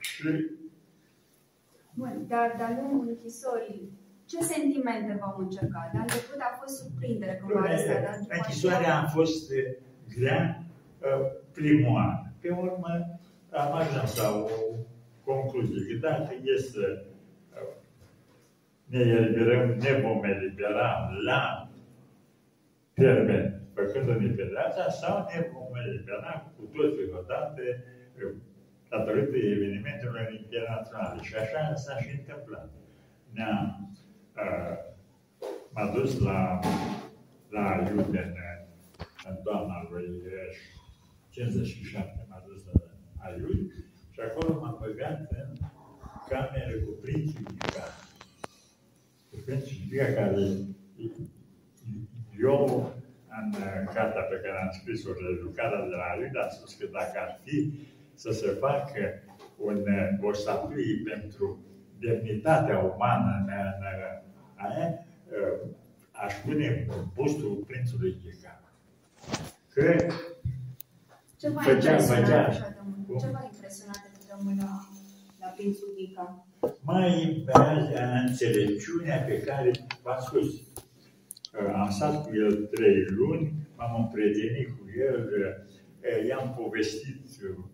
Și... 0.01 0.29
Bun, 1.95 2.25
dar 2.29 2.55
de-a 2.57 2.79
lungul 2.81 3.09
închisorii, 3.09 3.83
ce 4.25 4.39
sentimente 4.43 5.17
v-au 5.21 5.37
încercat? 5.39 5.93
De 5.93 5.99
început 5.99 6.39
a 6.39 6.59
fost 6.61 6.75
surprindere 6.81 7.35
când 7.37 7.53
v-a 7.53 7.61
arestat, 7.61 8.03
dar 8.03 8.17
după 8.19 8.35
Închisoarea 8.35 8.95
a 8.99 9.07
fost 9.07 9.53
grea 10.17 10.65
uh, 11.07 11.27
primul 11.53 11.97
an. 11.97 12.15
Pe 12.41 12.51
urmă 12.51 12.93
am 13.51 13.73
ajuns 13.75 14.17
la 14.23 14.29
o 14.37 14.49
concluzie, 15.25 15.83
că 15.87 16.07
dacă 16.09 16.33
este 16.57 17.05
ne 18.93 19.01
eliberăm, 19.01 19.69
ne 19.85 19.93
vom 20.01 20.25
elibera 20.25 21.11
la 21.25 21.69
termen 22.95 23.61
făcându-ne 23.75 24.29
pedeapsa, 24.39 24.89
sau 24.91 25.15
ne 25.31 25.39
vom 25.53 25.71
elibera 25.85 26.33
cu 26.57 26.63
toții 26.75 27.13
odată 27.19 27.63
datorită 28.89 29.37
evenimentelor 29.37 30.33
internaționale. 30.41 31.23
Și 31.23 31.35
așa 31.35 31.75
s-a 31.75 31.97
și 32.03 32.11
întâmplat. 32.19 32.71
Ne-am 33.37 33.95
uh, 34.37 34.77
m-a 35.75 35.87
dus 35.95 36.19
la, 36.19 36.61
la 37.49 37.65
Iude 37.89 38.19
în, 38.19 38.35
în 39.29 39.37
toamna 39.45 39.89
lui 39.91 40.09
57, 41.31 42.27
m-a 42.29 42.43
dus 42.47 42.61
la 42.67 42.81
Aiud 43.27 43.73
și 44.13 44.21
acolo 44.21 44.61
m-am 44.61 44.77
băgat 44.81 45.21
în 45.31 45.51
cameră 46.29 46.75
cu 46.85 46.93
prințul 47.01 47.43
Iuda. 49.33 49.37
Cu 49.37 49.37
prințul 49.45 49.77
Iuda 49.91 50.13
care 50.13 50.37
eu 52.43 52.93
în 53.41 53.85
cartea 53.95 54.23
pe 54.23 54.37
care 54.45 54.59
am 54.63 54.71
scris-o, 54.81 55.11
Lucrarea 55.43 55.89
de 55.89 55.95
la 55.95 56.25
Iuda, 56.25 56.41
am 56.43 56.49
spus 56.51 56.75
că 56.75 56.87
dacă 56.93 57.19
ar 57.25 57.41
fi 57.45 57.57
să 58.15 58.31
se 58.31 58.49
facă 58.49 59.01
un, 59.59 59.85
o 60.23 60.33
statuie 60.33 61.03
pentru 61.11 61.59
demnitatea 61.99 62.79
umană 62.79 63.31
în, 63.41 63.49
în, 63.79 63.85
aia, 64.67 64.89
aș 66.13 66.35
pune 66.45 66.87
bustul 67.15 67.65
prințului 67.67 68.17
Ghica. 68.25 68.61
Că 69.75 69.95
Ce 71.41 71.49
v-a 71.51 71.61
Făcea- 71.61 71.73
impresionat 71.91 72.25
făcea. 72.25 72.47
așa 72.47 72.69
de 72.69 72.81
mult? 73.07 73.21
Ce 73.21 73.27
v-a 73.27 73.49
impresionat 73.53 73.97
atât 74.09 74.25
de 74.27 74.35
mult 74.43 74.61
la, 74.61 74.89
la 75.41 75.47
prințul 75.57 75.89
Ghica? 75.97 76.47
Mai 76.83 77.45
baza 77.53 78.03
înțelepciunea 78.27 79.19
pe 79.19 79.41
care 79.41 79.71
v-am 80.03 80.21
spus. 80.27 80.49
Uh, 80.53 81.73
Am 81.75 81.91
stat 81.91 82.23
cu 82.23 82.31
el 82.35 82.55
trei 82.75 83.05
luni, 83.05 83.53
m-am 83.77 84.03
împrietenit 84.03 84.69
cu 84.69 84.85
el, 85.09 85.29
uh, 85.41 86.29
i-am 86.29 86.55
povestit 86.61 87.25
uh, 87.49 87.65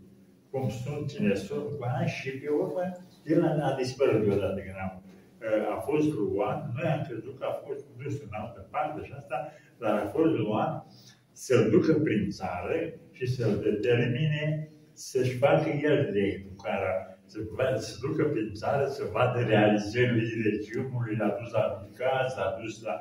cum 0.50 0.68
sunt, 0.68 1.08
cine 1.12 1.34
sunt, 1.34 1.66
cu 1.78 1.84
ani 1.98 2.08
și 2.08 2.30
pe 2.30 2.48
urmă 2.48 2.82
el 3.24 3.44
a, 3.44 3.66
a 3.68 3.76
dispărut 3.76 4.24
deodată 4.24 4.60
când 4.60 4.78
am, 4.86 5.02
uh, 5.04 5.76
a 5.76 5.78
fost 5.80 6.08
luat, 6.12 6.60
noi 6.74 6.90
am 6.90 7.04
crezut 7.08 7.38
că 7.38 7.44
a 7.44 7.60
fost 7.66 7.84
dus 8.02 8.14
în 8.22 8.28
altă 8.30 8.68
parte 8.70 9.06
și 9.06 9.12
asta, 9.16 9.52
dar 9.78 9.92
a 9.98 10.06
fost 10.06 10.32
luat 10.32 10.86
să-l 11.32 11.70
ducă 11.70 11.92
prin 11.92 12.30
țară 12.30 12.74
și 13.10 13.26
să-l 13.26 13.60
determine 13.62 14.70
să-și 14.92 15.36
facă 15.36 15.68
el 15.68 16.16
educarea, 16.16 17.17
să, 17.30 17.38
va- 17.56 17.76
să 17.76 17.96
ducă 18.00 18.24
prin 18.24 18.52
țară, 18.54 18.86
să 18.88 19.02
vadă 19.12 19.40
realizările 19.40 20.48
regimului, 20.50 21.16
l-a 21.16 21.36
dus 21.40 21.50
la 21.52 21.64
Bicaz, 21.84 22.36
l-a 22.36 22.50
dus 22.62 22.82
la, 22.82 22.94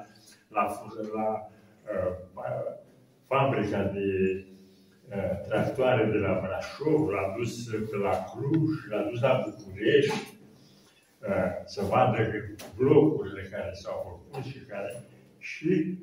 la, 0.56 0.64
fu- 0.68 1.16
la 1.16 1.28
uh, 1.92 2.12
fa- 2.36 2.86
fabrica 3.28 3.84
de 3.84 4.08
uh, 5.16 5.48
tractoare 5.48 6.06
de 6.06 6.18
la 6.18 6.40
Brașov, 6.44 7.08
l-a 7.10 7.34
dus 7.38 7.68
pe 7.90 7.98
la 8.04 8.24
Cluj, 8.30 8.70
l-a 8.90 9.02
dus 9.10 9.22
la 9.22 9.44
București, 9.46 10.38
uh, 11.28 11.52
să 11.66 11.82
vadă 11.84 12.18
blocurile 12.78 13.42
care 13.52 13.72
s-au 13.74 13.98
făcut 14.32 14.46
și 14.46 14.60
care... 14.60 15.04
Și 15.40 15.98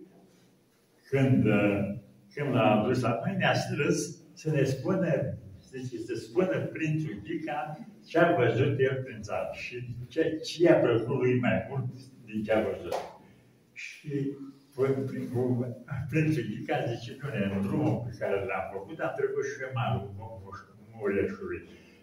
când, 1.09 1.45
uh, 1.47 1.95
când 2.35 2.55
l-a 2.55 2.81
adus 2.81 3.01
la 3.01 3.21
noi, 3.25 3.37
ne-a 3.37 3.55
strâns 3.55 4.17
să 4.33 4.51
ne 4.51 4.65
spună, 4.65 5.39
zice, 5.71 5.99
să 5.99 6.15
spună 6.15 6.61
prințul 6.73 7.21
Ghica 7.25 7.79
ce 8.09 8.19
a 8.19 8.35
văzut 8.41 8.75
el 8.87 8.97
prin 9.05 9.21
țară 9.21 9.49
și 9.63 9.77
ce, 10.09 10.23
ce 10.47 10.63
i-a 10.63 10.75
plăcut 10.75 11.17
lui 11.23 11.35
mai 11.41 11.67
mult 11.69 11.85
din 12.29 12.43
ce 12.45 12.53
a 12.53 12.61
văzut. 12.69 12.95
Și 13.73 14.11
prin- 14.75 15.05
prin- 15.11 15.29
cu- 15.33 15.85
prințul 16.11 16.45
Ghica 16.51 16.77
zice, 16.91 17.13
nu, 17.23 17.55
în 17.57 17.63
drumul 17.67 17.97
pe 18.07 18.13
care 18.21 18.37
l-am 18.49 18.65
făcut, 18.73 18.99
am 18.99 19.13
trecut 19.19 19.45
și 19.51 19.57
pe 19.61 19.69
malul 19.79 20.03
Mu- 20.19 20.41
Mu- 20.43 20.73
Mureșului. 20.99 21.61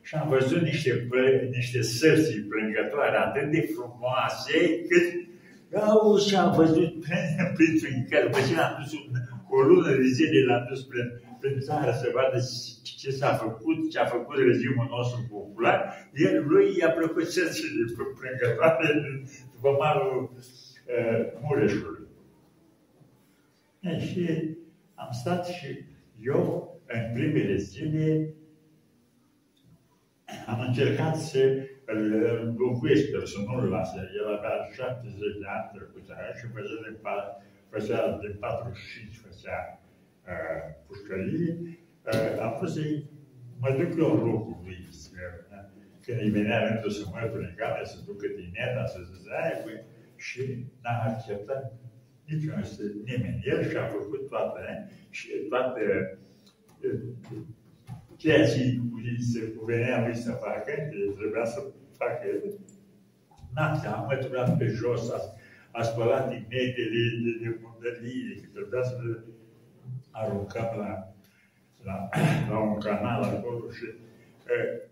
Și 0.08 0.16
am 0.16 0.28
văzut 0.36 0.62
niște, 0.72 0.92
plă- 1.10 1.42
niște 1.58 1.82
sărții 1.82 2.42
plângătoare 2.52 3.18
atât 3.18 3.48
de 3.56 3.62
frumoase, 3.74 4.58
cât 4.90 5.08
au 5.90 6.18
și 6.26 6.36
am 6.44 6.52
văzut 6.62 6.90
prin- 7.04 7.52
prințul 7.58 7.90
Ghica, 7.96 8.20
după 8.26 8.40
ce 8.48 8.54
l-am 8.60 8.74
dus 8.80 8.92
un, 9.00 9.08
o 9.56 9.60
lună 9.70 9.92
de 10.02 10.08
zile, 10.18 10.40
l-am 10.50 10.66
dus 10.70 10.82
prin, 10.90 11.08
prin 11.42 11.60
țară 11.60 11.92
să 11.92 12.12
vadă 12.14 12.38
ce- 12.84 12.96
ce 13.02 13.12
s-a 13.12 13.34
făcut, 13.34 13.90
ce 13.92 14.00
a 14.00 14.06
făcut 14.06 14.38
regimul 14.38 14.88
nostru 14.90 15.20
popular, 15.30 16.10
el, 16.14 16.48
lui 16.48 16.78
i-a 16.80 16.90
plăcut 16.92 17.26
sărțile 17.28 17.84
plângătoare 18.20 18.88
după 19.54 19.70
malul 19.80 20.32
uh, 20.34 21.26
Mureșului. 21.42 22.08
E, 23.80 24.00
și 24.00 24.56
am 24.96 25.10
stat 25.12 25.46
și 25.48 25.68
eu, 26.24 26.80
în 26.88 27.14
primele 27.14 27.56
zile, 27.56 28.34
am 30.48 30.60
încercat 30.68 31.16
să 31.18 31.58
îl 31.86 32.14
înlocuiesc 32.42 33.06
pe 33.06 33.12
el, 33.18 33.26
să 33.26 33.38
nu-l 33.48 33.70
lase. 33.70 34.10
El 34.20 34.36
avea 34.38 34.56
70 34.74 35.18
de 35.40 35.46
ani 35.56 35.70
trecut 35.74 36.10
aia 36.10 36.34
și 36.40 36.46
făcea 36.54 36.78
de, 36.86 36.98
pa- 37.06 37.34
făcea 37.70 38.18
de 38.22 38.28
45, 38.28 39.22
făcea 39.28 39.81
uh, 40.32 40.62
pușcărie. 40.88 41.52
Uh, 42.10 42.40
am 42.46 42.54
fost 42.60 42.74
să 42.74 42.82
mă 43.62 43.70
duc 43.78 43.92
eu 44.00 44.10
în 44.18 44.24
locul 44.32 44.58
lui. 44.66 44.88
să- 44.90 45.10
Când 46.06 46.20
îi 46.22 46.30
venea 46.30 46.68
rândul 46.68 46.90
să 46.90 47.04
mă 47.12 47.20
în 47.34 47.54
cameră, 47.56 47.84
să 47.84 47.98
ducă 48.06 48.26
dineta, 48.40 48.86
să 48.94 49.00
zice, 49.10 49.30
aia, 49.42 49.58
băi, 49.64 49.84
și 50.16 50.42
n-a 50.82 50.96
acceptat 51.10 51.64
niciun 52.28 52.64
nimeni. 53.10 53.42
El 53.52 53.60
și-a 53.70 53.86
făcut 53.86 54.28
toate, 54.30 54.90
și 55.10 55.28
toate 55.50 55.82
eh, 56.86 57.00
ceea 58.16 58.46
ce 58.48 58.60
îi 59.06 59.22
se 59.32 59.40
cuvenea 59.58 60.06
lui 60.06 60.16
să 60.16 60.32
facă, 60.32 60.72
el 61.02 61.12
trebuia 61.20 61.46
să 61.46 61.60
facă 61.98 62.26
noaptea, 63.56 63.92
am 63.96 64.06
măturat 64.10 64.58
pe 64.58 64.68
jos, 64.68 65.12
a, 65.12 65.18
a 65.72 65.82
spălat 65.82 66.26
inedele 66.34 67.02
de, 67.24 67.32
de 67.44 67.60
murdărie, 67.62 68.36
că 68.42 68.48
trebuia 68.54 68.84
să 68.84 68.96
le 69.04 69.24
aruncăm 70.12 70.70
la, 70.78 71.14
la, 71.84 72.10
la 72.50 72.60
un 72.60 72.80
canal 72.80 73.24
acolo 73.24 73.70
și 73.70 73.84
uh, 73.84 74.90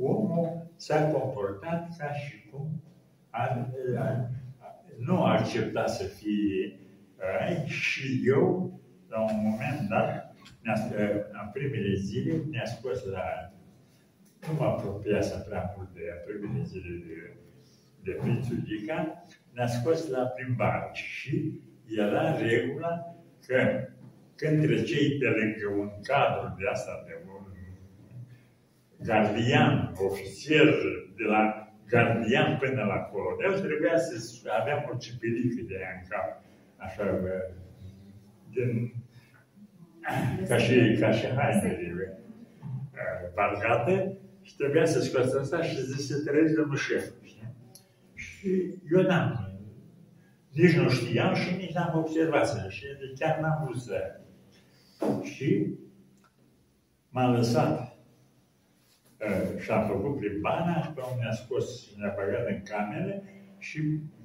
omul 0.00 0.70
s-a 0.76 1.10
comportat 1.10 1.96
ca 1.98 2.12
și 2.12 2.48
cum 2.50 2.82
a, 3.30 3.42
a, 3.98 4.30
nu 4.98 5.24
a 5.24 5.32
acceptat 5.32 5.90
să 5.90 6.04
fie 6.04 6.78
uh, 7.16 7.66
și 7.66 8.22
eu, 8.26 8.80
la 9.08 9.20
un 9.20 9.40
moment 9.42 9.88
dat, 9.88 10.34
ne-a, 10.62 10.74
în 11.42 11.50
primele 11.52 11.94
zile, 11.94 12.42
ne-a 12.50 12.64
scos 12.64 13.04
la... 13.04 13.50
Nu 14.46 14.54
mă 14.58 14.64
apropiasem 14.64 15.44
prea 15.48 15.74
mult 15.76 15.88
de 15.94 16.00
primele 16.26 16.64
zile 16.64 17.04
de, 17.06 17.36
de 18.02 18.10
Prințul 18.10 18.56
Gica, 18.64 19.22
ne-a 19.52 19.66
scos 19.66 20.08
la 20.08 20.22
plimbare 20.22 20.90
și 20.92 21.60
era 21.96 22.38
regula 22.38 23.16
că 23.46 23.88
când 24.36 24.62
treceai 24.62 25.16
pe 25.20 25.28
lângă 25.28 25.66
un 25.80 25.90
cadru 26.02 26.54
de 26.58 26.66
asta, 26.74 27.04
de 27.06 27.14
un 27.26 27.44
gardian, 29.08 29.92
ofițer, 29.94 30.66
de 31.16 31.24
la 31.24 31.70
gardian 31.88 32.56
până 32.58 32.84
la 32.84 32.96
colonel, 32.96 33.60
trebuia 33.60 33.98
să 33.98 34.14
aveam 34.60 34.90
o 34.92 34.96
cipilică 34.96 35.62
de 35.68 35.76
aia 35.76 36.00
în 36.00 36.06
cap, 36.08 36.42
așa, 36.76 37.04
bă, 37.04 37.50
din, 38.50 38.92
ca 40.48 40.58
și, 40.58 40.96
ca 41.00 41.10
și 41.12 41.26
hainele 41.26 42.18
uh, 42.92 43.32
bargate, 43.34 44.16
și 44.42 44.56
trebuia 44.56 44.86
să 44.86 45.00
scoată 45.00 45.38
asta 45.40 45.62
și 45.62 45.82
zice 45.82 46.02
să 46.02 46.24
trăiesc 46.24 46.54
de 46.54 46.76
șef. 46.76 47.04
știi? 47.22 47.54
Și 48.14 48.74
eu 48.92 49.02
n-am, 49.02 49.58
nici 50.52 50.76
nu 50.76 50.88
știam 50.88 51.34
și 51.34 51.54
nici 51.54 51.72
n-am 51.72 51.98
observat 51.98 52.48
să 52.48 52.66
și 52.68 52.84
chiar 53.18 53.38
n-am 53.38 53.64
vrut 53.64 53.80
să. 53.80 54.20
Și 55.22 55.74
m-a 57.08 57.30
lăsat 57.30 57.96
uh, 59.20 59.60
și 59.60 59.70
am 59.70 59.86
făcut 59.86 60.16
plimbana 60.16 60.82
și 60.82 60.90
pe 60.90 61.00
urmă 61.00 61.16
ne-a 61.20 61.32
scos, 61.32 61.96
ne-a 61.96 62.14
băgat 62.16 62.46
în 62.48 62.62
camere 62.62 63.22
și 63.58 63.80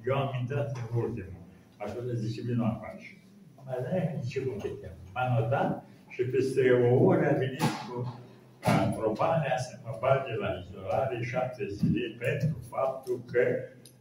eu 0.06 0.16
am 0.16 0.36
intrat 0.40 0.76
în 0.76 1.00
ultimul. 1.02 1.42
Așa 1.76 2.00
de 2.06 2.14
zice, 2.14 2.42
vino 2.42 2.64
afară. 2.64 2.98
Și 2.98 3.16
am 3.56 3.64
mai 3.66 4.18
zice, 4.22 4.40
cum 4.40 4.56
te 4.58 4.68
cheamă? 4.68 4.96
M-a 5.12 5.40
notat 5.40 5.84
și 6.08 6.22
peste 6.22 6.70
o 6.70 7.04
oră 7.04 7.28
a 7.28 7.32
venit 7.32 7.60
cu 7.88 8.20
aprobarea 8.62 9.58
să 9.58 9.78
mă 9.84 9.96
bage 10.00 10.34
la 10.34 10.48
izolare 10.60 11.22
șapte 11.22 11.66
zile 11.68 12.16
pentru 12.18 12.58
faptul 12.70 13.22
că 13.32 13.40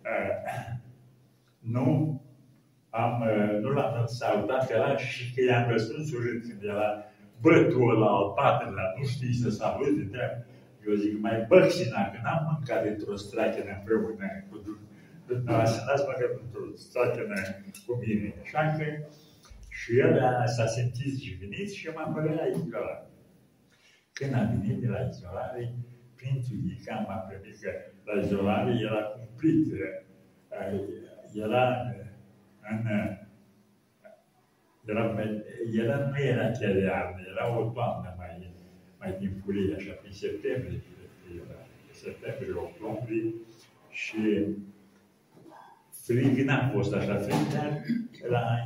uh, 0.05 0.79
nu 1.59 2.21
am, 2.91 3.13
uh, 3.21 3.59
nu 3.61 3.69
l-am 3.69 4.05
salutat 4.05 4.67
pe 4.67 4.73
ăla 4.75 4.97
și 4.97 5.33
că 5.33 5.41
i-am 5.41 5.69
răspuns 5.69 6.11
urât 6.11 6.41
când 6.47 6.63
era 6.63 6.89
bă, 7.41 7.55
tu 7.69 7.79
la 8.01 8.09
al 8.19 8.29
patrulea, 8.39 8.87
nu 8.97 9.03
știi 9.13 9.41
să 9.43 9.49
saluti, 9.49 10.03
de 10.13 10.23
eu 10.87 10.93
zic, 10.93 11.13
mai 11.19 11.45
băxina, 11.47 12.01
că 12.11 12.17
n-am 12.23 12.41
mâncat 12.49 12.81
dintr-o 12.85 13.15
strachenă 13.15 13.71
împreună 13.77 14.27
cu 14.49 14.55
dumneavoastră, 15.27 15.83
n-ați 15.85 16.05
mâncat 16.07 16.31
dintr-o 16.39 16.65
strachenă 16.85 17.35
cu 17.85 17.93
mine. 18.01 18.33
Așa 18.43 18.61
că, 18.77 18.85
Și 19.79 19.99
el 19.99 20.13
s-a 20.55 20.65
simțit 20.65 21.13
jignit 21.21 21.71
și 21.71 21.87
m-a 21.95 22.11
băgat 22.13 22.35
la 22.35 22.45
izolare. 22.45 23.07
Când 24.13 24.33
a 24.33 24.41
venit 24.51 24.77
de 24.83 24.87
la 24.87 24.99
izolare, 25.09 25.73
Prințul 26.15 26.57
Ghica 26.65 27.05
m-a 27.07 27.19
primit 27.27 27.55
că 27.61 27.71
la 28.05 28.21
izolare 28.21 28.71
era 28.87 29.01
cumplit. 29.01 29.65
Era 31.33 31.65
în 32.69 32.87
era, 34.85 35.15
era, 35.73 36.07
nu 36.07 36.19
era 36.19 36.51
chiar 36.51 36.75
iarnă, 36.75 37.21
era 37.31 37.57
o 37.57 37.69
toamnă 37.69 38.15
mai, 38.17 38.51
mai 38.99 39.15
timpurie, 39.19 39.75
așa, 39.75 39.91
prin 39.91 40.13
septembrie, 40.13 40.81
era, 41.35 41.59
septembrie, 41.91 42.53
octombrie, 42.53 43.33
și 43.89 44.45
frig 45.89 46.37
n-a 46.37 46.69
fost 46.73 46.93
așa 46.93 47.15
frig, 47.15 47.53
dar 47.53 47.81
la, 48.29 48.57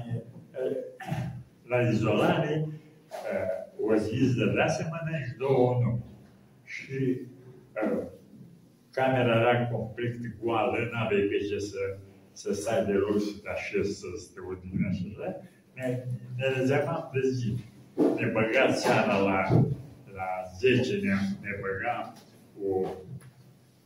la 1.67 1.81
izolare 1.89 2.67
o 3.81 3.95
zi 3.95 4.21
îți 4.21 4.37
dădea 4.37 4.67
să 4.67 4.83
mănânci, 4.89 5.37
două 5.37 5.79
nu. 5.83 6.03
Și 6.63 7.21
camera 8.91 9.39
era 9.39 9.67
complet 9.67 10.15
goală, 10.41 10.89
n-aveai 10.91 11.21
pe 11.21 11.37
ce 11.37 11.59
să, 11.59 11.97
să 12.35 12.53
stai 12.53 12.85
de 12.85 12.95
loc 13.03 13.17
să 13.19 13.31
te 13.43 13.49
așezi, 13.49 13.99
să 13.99 14.07
te 14.33 14.39
odihnești 14.49 15.07
așa 15.19 15.29
ne, 15.75 16.03
ne 16.37 16.47
rezervam 16.57 17.09
de 17.13 17.29
zi. 17.29 17.49
Ne 18.19 18.25
băga 18.25 18.71
seara 18.71 19.17
la, 19.17 19.39
la 20.17 20.29
10, 20.59 20.93
ne, 20.93 21.13
ne 21.41 21.51
băga 21.61 22.13
o... 22.67 22.89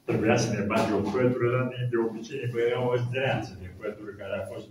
Trebuia 0.06 0.38
să 0.38 0.54
ne 0.54 0.64
bage 0.66 0.94
o 0.94 1.00
pătură, 1.00 1.58
dar 1.58 1.88
de 1.90 1.98
obicei 2.08 2.40
ne 2.44 2.50
băga 2.54 2.88
o 2.88 2.96
zdreanță 2.96 3.58
de 3.62 3.70
pătură 3.78 4.12
care 4.18 4.34
a 4.42 4.46
fost 4.54 4.68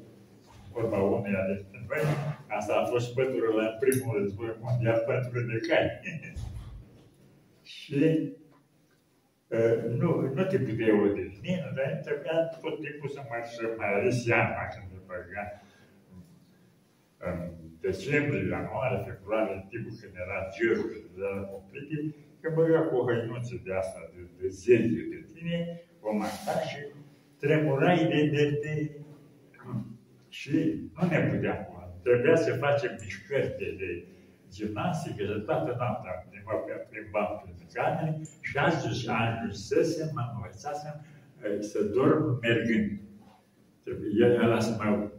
vorba 0.73 0.99
uneia 0.99 1.45
de 1.47 1.65
noi. 1.73 2.03
Asta 2.47 2.73
a 2.75 2.85
fost 2.85 3.15
pătură 3.15 3.49
la 3.61 3.67
primul 3.83 4.19
război 4.19 4.57
mondial, 4.61 5.03
pătură 5.07 5.41
de 5.41 5.59
cai. 5.69 5.89
și 7.75 7.95
uh, 7.95 8.33
nu, 10.01 10.09
nu 10.35 10.45
te 10.45 10.59
puteai 10.59 11.01
odihni, 11.03 11.73
dar 11.75 12.01
trebuia 12.05 12.39
tot 12.61 12.81
timpul 12.85 13.09
să 13.09 13.21
mai, 13.29 13.41
să 13.45 13.75
mai 13.77 13.95
ales 13.95 14.27
iarna 14.27 14.65
când 14.73 14.87
ne 14.93 14.99
băga 15.07 15.45
în 17.19 17.37
decembrie, 17.81 18.49
ianuarie, 18.49 19.05
februarie, 19.09 19.55
în 19.55 19.65
timpul 19.69 19.93
când 20.01 20.15
era 20.25 20.39
gerul 20.55 20.89
și 20.91 20.99
era 21.19 21.41
complete, 21.53 21.97
că 22.41 22.51
băga 22.55 22.81
cu 22.81 22.97
o 22.97 23.07
hăinuță 23.07 23.61
de 23.65 23.73
asta, 23.75 24.01
de, 24.15 24.21
de 24.39 24.49
zeze 24.49 25.03
de 25.13 25.21
tine, 25.35 25.83
o 26.01 26.13
mata 26.17 26.55
și 26.69 26.79
tremurai 27.41 28.07
de, 28.13 28.21
de, 28.35 28.59
de... 28.63 28.91
Și 30.29 30.55
nu 30.95 31.09
ne 31.09 31.21
puteam 31.31 31.61
Trebuia 32.03 32.37
să 32.37 32.53
facem 32.53 32.99
mișcări 33.01 33.55
de, 33.59 33.75
de 33.79 34.05
gimnastică 34.55 35.23
de 35.33 35.39
toată 35.47 35.75
noaptea, 35.79 36.13
ne 36.31 36.41
plimbam 36.91 37.31
prin 37.43 37.67
camere 37.75 38.21
și 38.41 38.57
ajuns, 38.59 39.07
ajunsesem, 39.07 40.09
mă 40.15 40.23
învățasem 40.35 40.95
să 41.61 41.79
dorm 41.83 42.39
mergând. 42.41 43.01
Trebuie 43.85 44.11
el 44.21 44.61
să 44.61 44.73
mă 44.79 45.11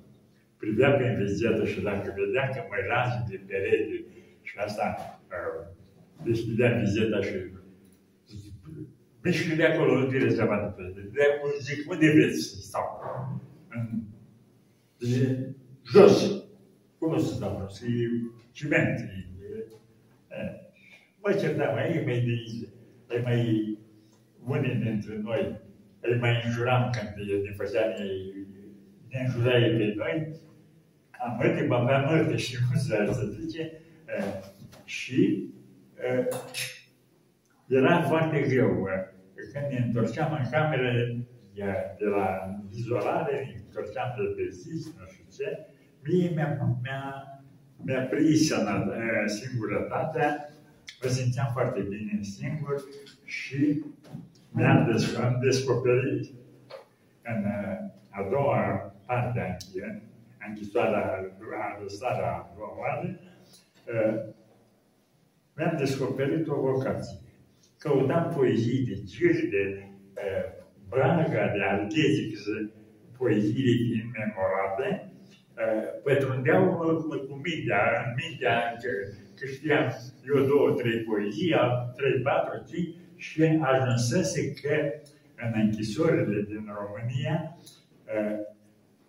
privea 0.58 0.92
pe 0.92 1.15
vizită 1.18 1.65
și 1.65 1.82
dacă 1.82 2.13
vedea 2.18 2.50
că 2.50 2.60
mă 2.70 2.76
lasă 2.88 3.26
de 3.30 3.42
perete 3.48 4.04
și 4.42 4.56
asta 4.58 4.86
uh, 5.28 5.68
deschidea 6.24 6.72
vizeta 6.72 7.22
și 7.22 7.36
mișcă 9.24 9.56
de 9.56 9.65
acolo, 9.65 10.00
nu 10.00 10.06
tine 10.06 10.30
seama 10.30 10.56
de 10.56 10.84
pe 10.84 11.10
de 11.13 11.26
zic, 11.62 11.89
unde 11.92 12.12
vreți 12.12 12.42
să 12.42 12.56
stau? 12.62 12.86
Zice, 15.00 15.56
jos. 15.92 16.44
Cum 16.98 17.13
o 17.13 17.18
să 17.18 17.34
stau? 17.34 17.65
Să 17.70 17.86
ciment. 18.60 19.00
Mă 21.22 21.32
certam, 21.39 21.74
mai 21.74 22.04
mai 22.06 22.19
de 22.26 22.32
aici, 22.38 22.67
ai 23.10 23.22
mai 23.24 23.41
unii 24.45 24.76
dintre 24.76 25.17
noi, 25.17 25.60
îi 26.00 26.19
mai 26.19 26.41
înjuram 26.45 26.89
când 26.91 27.30
ne 27.43 27.52
făcea, 27.52 27.86
ne 29.10 29.19
înjurai 29.26 29.76
pe 29.78 29.93
noi, 29.95 30.36
a 31.12 31.36
mărte, 31.38 31.62
băbea 31.63 32.00
mărte 32.00 32.36
și 32.38 32.56
cum 32.65 32.80
să, 32.80 33.10
să 33.12 33.26
zice, 33.26 33.72
și 34.86 35.50
era 37.67 38.02
foarte 38.02 38.41
greu. 38.41 38.88
Când 39.54 39.65
ne 39.72 39.86
întorceam 39.86 40.32
în 40.34 40.50
cameră 40.52 40.91
de 41.98 42.06
la 42.06 42.56
izolare, 42.72 43.52
ne 43.54 43.62
întorceam 43.65 44.13
de 44.17 44.24
pe 44.36 44.50
zi, 44.50 44.93
nu 44.98 45.06
știu 45.12 45.26
ce, 45.38 45.67
mie 46.04 46.30
mi-a, 46.36 46.78
mi-a, 46.84 47.38
mi-a 47.84 48.02
prins 48.02 48.54
singurătatea, 49.26 50.50
mă 51.04 51.10
simțeam 51.10 51.50
foarte 51.54 51.82
bine 51.82 52.20
singur 52.22 52.84
și 53.24 53.84
mi-am 54.52 55.39
descoperit 55.42 56.26
în 57.24 57.46
a 58.10 58.28
doua 58.30 58.58
parte 59.06 59.58
a 60.39 60.46
închisoarea, 60.48 61.34
arestarea 61.76 62.32
a 62.32 62.54
doua 62.56 62.78
oară, 62.80 63.20
mi-am 65.56 65.76
descoperit 65.78 66.48
o 66.48 66.56
vocație. 66.56 67.18
Căutam 67.78 68.34
poezii 68.36 68.86
de 68.86 69.02
Giri, 69.06 69.48
de 69.48 69.88
Braga, 70.89 71.52
de 71.54 71.63
Arghezi, 71.63 72.34
poezii 73.18 74.12
memorabile, 74.13 75.12
pătrundeau 76.04 76.63
cu 77.28 77.41
mintea, 77.43 78.06
în 78.06 78.13
mintea 78.22 78.76
că, 78.82 78.89
că 79.39 79.45
știam 79.45 79.86
eu 80.28 80.45
două, 80.45 80.72
trei 80.72 81.00
poezii, 81.00 81.56
trei, 81.95 82.22
patru, 82.22 82.63
cinci, 82.69 82.95
și 83.15 83.60
ajunsese 83.62 84.54
că 84.54 84.76
în 85.36 85.62
închisorile 85.62 86.45
din 86.48 86.69
România 86.80 87.58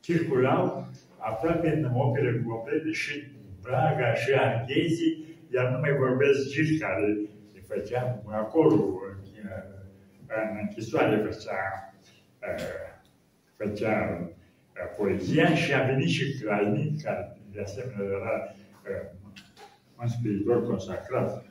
circulau 0.01 0.89
aproape 1.17 1.69
în 1.69 1.91
opere 1.95 2.43
complete 2.47 2.91
și 2.91 3.23
Braga 3.63 4.15
și 4.15 4.33
Arghezi, 4.33 5.19
iar 5.55 5.69
nu 5.69 5.79
mai 5.79 5.97
vorbesc 5.97 6.49
giri 6.49 6.79
care 6.79 7.07
le 7.55 7.61
făceam 7.67 8.23
acolo, 8.33 9.01
în 10.27 10.59
închisoare 10.61 11.17
făcea, 11.17 11.95
făcea 13.57 14.29
poezia 14.85 15.55
și 15.55 15.75
a 15.75 15.85
venit 15.85 16.09
și 16.09 16.39
Crainic, 16.39 17.03
care 17.03 17.37
de 17.53 17.61
asemenea 17.61 18.05
era 18.05 18.55
un 20.03 20.09
spiritor 20.09 20.67
consacrat 20.67 21.45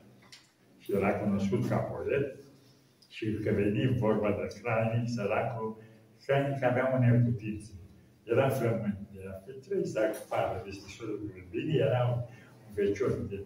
și 0.77 0.95
era 0.95 1.13
cunoscut 1.13 1.67
ca 1.67 1.77
poet, 1.77 2.35
și 3.09 3.39
că 3.43 3.51
venim 3.51 3.95
vorba 3.97 4.29
de 4.29 4.59
Crainic, 4.61 5.09
săracul, 5.09 5.77
Crainic 6.25 6.63
avea 6.63 6.91
o 6.95 6.99
neputință. 6.99 7.71
Era 8.23 8.49
flământ 8.49 9.09
pe 9.45 9.51
trei 9.67 9.85
sac 9.85 10.13
fară 10.29 10.61
de 10.65 10.71
stișorul 10.71 11.47
bine, 11.49 11.73
era 11.87 12.01
un, 12.13 12.19
un 12.65 12.73
vecior 12.73 13.11
de 13.29 13.45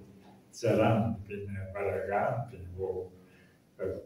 țăran 0.52 1.20
prin 1.26 1.44
Bărăgan, 1.74 2.48
prin 2.48 2.66
o 2.80 2.90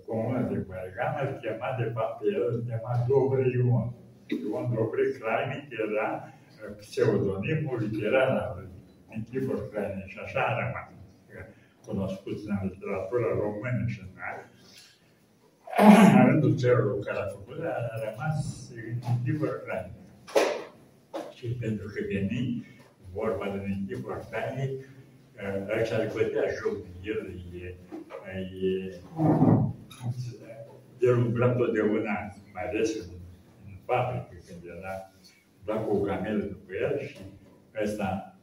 comună 0.06 0.42
de 0.52 0.58
Bărăgan, 0.58 1.14
îl 1.22 1.40
chema 1.42 1.70
de 1.80 1.88
fapt 1.96 2.20
pe 2.20 2.26
el, 2.36 2.44
îl 2.52 2.64
chema 2.68 3.06
Dobre 3.08 3.44
Ion. 3.56 3.94
Ion 4.28 4.74
Dobre 4.74 5.04
Crainic 5.20 5.66
era 5.86 6.34
pseudonimul 6.80 7.78
literar 7.80 8.58
în 9.10 9.24
chipuri 9.24 9.70
Crainic 9.70 10.08
și 10.08 10.20
așa 10.24 10.42
a 10.42 10.60
rămas 10.60 10.88
cunoscut 11.86 12.38
în 12.48 12.58
literatura 12.70 13.30
română 13.40 13.88
și 13.88 14.02
în 16.14 16.26
rândul 16.26 16.58
celor 16.58 17.00
care 17.06 17.20
a 17.20 17.28
făcut, 17.28 17.60
a 17.64 17.76
rămas 18.06 18.70
în 18.76 19.16
chipuri 19.24 19.64
Crainic 19.64 19.96
și 21.34 21.48
pentru 21.48 21.86
că 21.88 22.00
veni 22.08 22.66
vorba 23.14 23.46
de 23.50 23.60
echipă 23.82 24.28
tare, 24.30 24.70
ăștia 25.80 25.98
îl 25.98 26.12
bătea 26.14 26.46
joc 26.60 26.76
de 26.84 26.90
el, 27.10 27.22
e, 27.62 27.76
e, 28.66 29.02
el 31.00 31.18
umbla 31.18 31.50
totdeauna, 31.50 32.16
mai 32.54 32.68
ales 32.70 32.96
în, 32.96 33.17
în 33.88 33.96
fabrică, 33.96 34.44
când 34.48 34.62
era, 34.78 35.12
umbla 35.58 35.84
cu 35.84 35.96
o 35.96 36.02
camelă 36.02 36.44
după 36.44 36.72
el 36.82 37.00
și 37.08 37.18
ăsta 37.84 38.38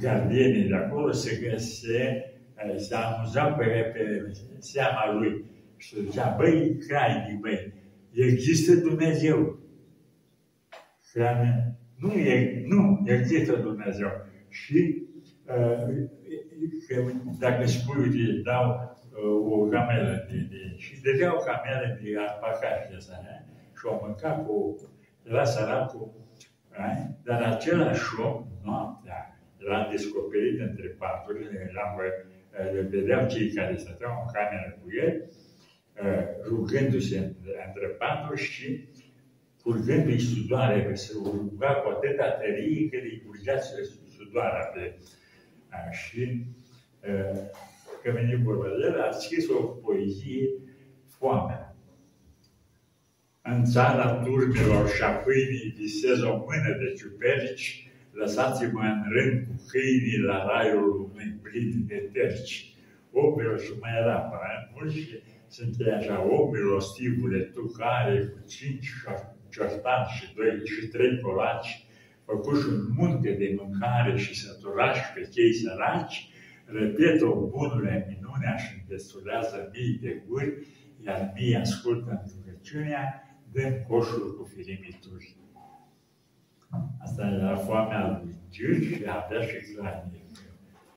gardienii 0.00 0.68
de 0.68 0.74
acolo 0.74 1.12
se 1.12 1.48
găse, 1.48 2.24
se 2.76 2.94
amuza 2.94 3.44
pe, 3.44 3.64
pe 3.64 4.32
seama 4.58 5.12
lui 5.12 5.44
și 5.76 6.00
zicea, 6.00 6.34
băi, 6.38 6.76
crai, 6.86 7.38
băi, 7.40 7.72
Există 8.14 8.74
Dumnezeu. 8.74 9.58
Hrana. 11.12 11.76
Nu, 11.98 12.12
e, 12.12 12.62
nu 12.66 13.04
există 13.06 13.56
Dumnezeu. 13.56 14.08
Și 14.48 15.02
uh, 15.46 16.08
dacă 17.38 17.66
spui, 17.66 18.02
uite, 18.02 18.40
dau 18.44 18.68
uh, 18.68 18.93
o 19.22 19.68
camelă 19.68 20.26
de, 20.30 20.36
de, 20.50 20.74
și 20.76 21.00
dădea 21.00 21.34
o 21.34 21.38
camelă 21.38 21.98
de 22.02 22.18
alpaca 22.18 22.68
și 22.68 22.94
asta, 22.96 23.44
și 23.78 23.86
o 23.86 23.98
mânca 24.02 24.30
cu, 24.30 24.76
era 25.22 25.44
săracul, 25.44 26.12
Dar 27.22 27.42
același 27.42 28.20
om, 28.20 28.46
noaptea, 28.64 29.38
l-am 29.58 29.88
descoperit 29.90 30.60
între 30.60 30.88
paturi, 30.88 31.44
l-am, 31.74 32.00
le 32.72 32.80
vedeam 32.80 33.28
cei 33.28 33.52
care 33.52 33.76
stăteau 33.76 34.24
în 34.26 34.32
cameră 34.32 34.78
cu 34.82 34.88
el, 35.04 35.30
rugându-se 36.44 37.18
între 37.66 37.86
paturi 37.86 38.40
și 38.40 38.88
curgându-i 39.62 40.18
sudoare, 40.18 40.84
că 40.84 40.94
se 40.94 41.12
ruga 41.24 41.72
cu 41.72 41.88
atâta 41.88 42.30
tărie 42.30 42.88
că 42.88 42.96
îi 42.96 43.22
curgea 43.26 43.58
sudoarea 44.16 44.64
pe... 44.64 44.94
Și 45.90 46.44
că 48.04 48.10
veni 48.10 48.42
vorba 48.42 48.68
de 48.68 48.86
el, 48.86 49.00
a 49.00 49.10
scris 49.10 49.48
o 49.48 49.60
poezie, 49.62 50.48
Foamea. 51.18 51.76
În 53.42 53.64
țara 53.64 54.22
turmilor 54.24 54.88
și 54.88 55.02
a 55.02 55.10
pâinii 55.10 55.74
visez 55.78 56.20
o 56.22 56.36
mână 56.46 56.70
de 56.80 56.92
ciuperci, 56.98 57.88
lăsați-mă 58.10 58.80
în 58.80 59.02
rând 59.12 59.46
cu 59.46 59.64
câinii 59.68 60.18
la 60.18 60.44
raiul 60.46 61.10
unui 61.10 61.38
plin 61.42 61.84
de 61.86 62.10
terci. 62.12 62.74
O, 63.12 63.20
și 63.62 63.72
mai 63.80 63.90
era 64.00 64.16
prea 64.16 64.70
mult 64.74 64.92
și 64.92 65.18
sunt 65.48 65.74
așa, 65.98 66.26
o, 66.32 66.50
milostivule, 66.50 67.38
tu 67.38 67.62
care 67.78 68.32
cu 68.32 68.46
cinci 68.48 68.92
ciortani 69.52 70.06
și 70.16 70.34
doi 70.34 70.60
și 70.64 70.86
trei 70.86 71.20
colaci, 71.20 71.86
făcuși 72.24 72.68
un 72.68 72.80
munte 72.96 73.30
de 73.30 73.56
mâncare 73.56 74.16
și 74.16 74.34
săturași 74.34 75.12
pe 75.14 75.28
chei 75.30 75.54
săraci, 75.54 76.28
repet-o 76.64 77.34
bunule 77.34 78.06
minunea 78.08 78.56
și 78.56 78.80
îndestulează 78.80 79.70
mii 79.72 79.98
de 79.98 80.22
guri, 80.26 80.66
iar 81.06 81.32
mie 81.34 81.56
ascultă 81.56 82.10
în 82.10 82.30
rugăciunea, 82.34 83.22
dăm 83.52 83.84
coșul 83.88 84.36
cu 84.36 84.44
firimituri. 84.44 85.36
Asta 87.02 87.26
era 87.26 87.56
foamea 87.56 88.20
lui 88.22 88.34
Giur 88.50 88.82
și 88.82 89.04
avea 89.06 89.40
și 89.40 89.56
hranie. 89.76 90.23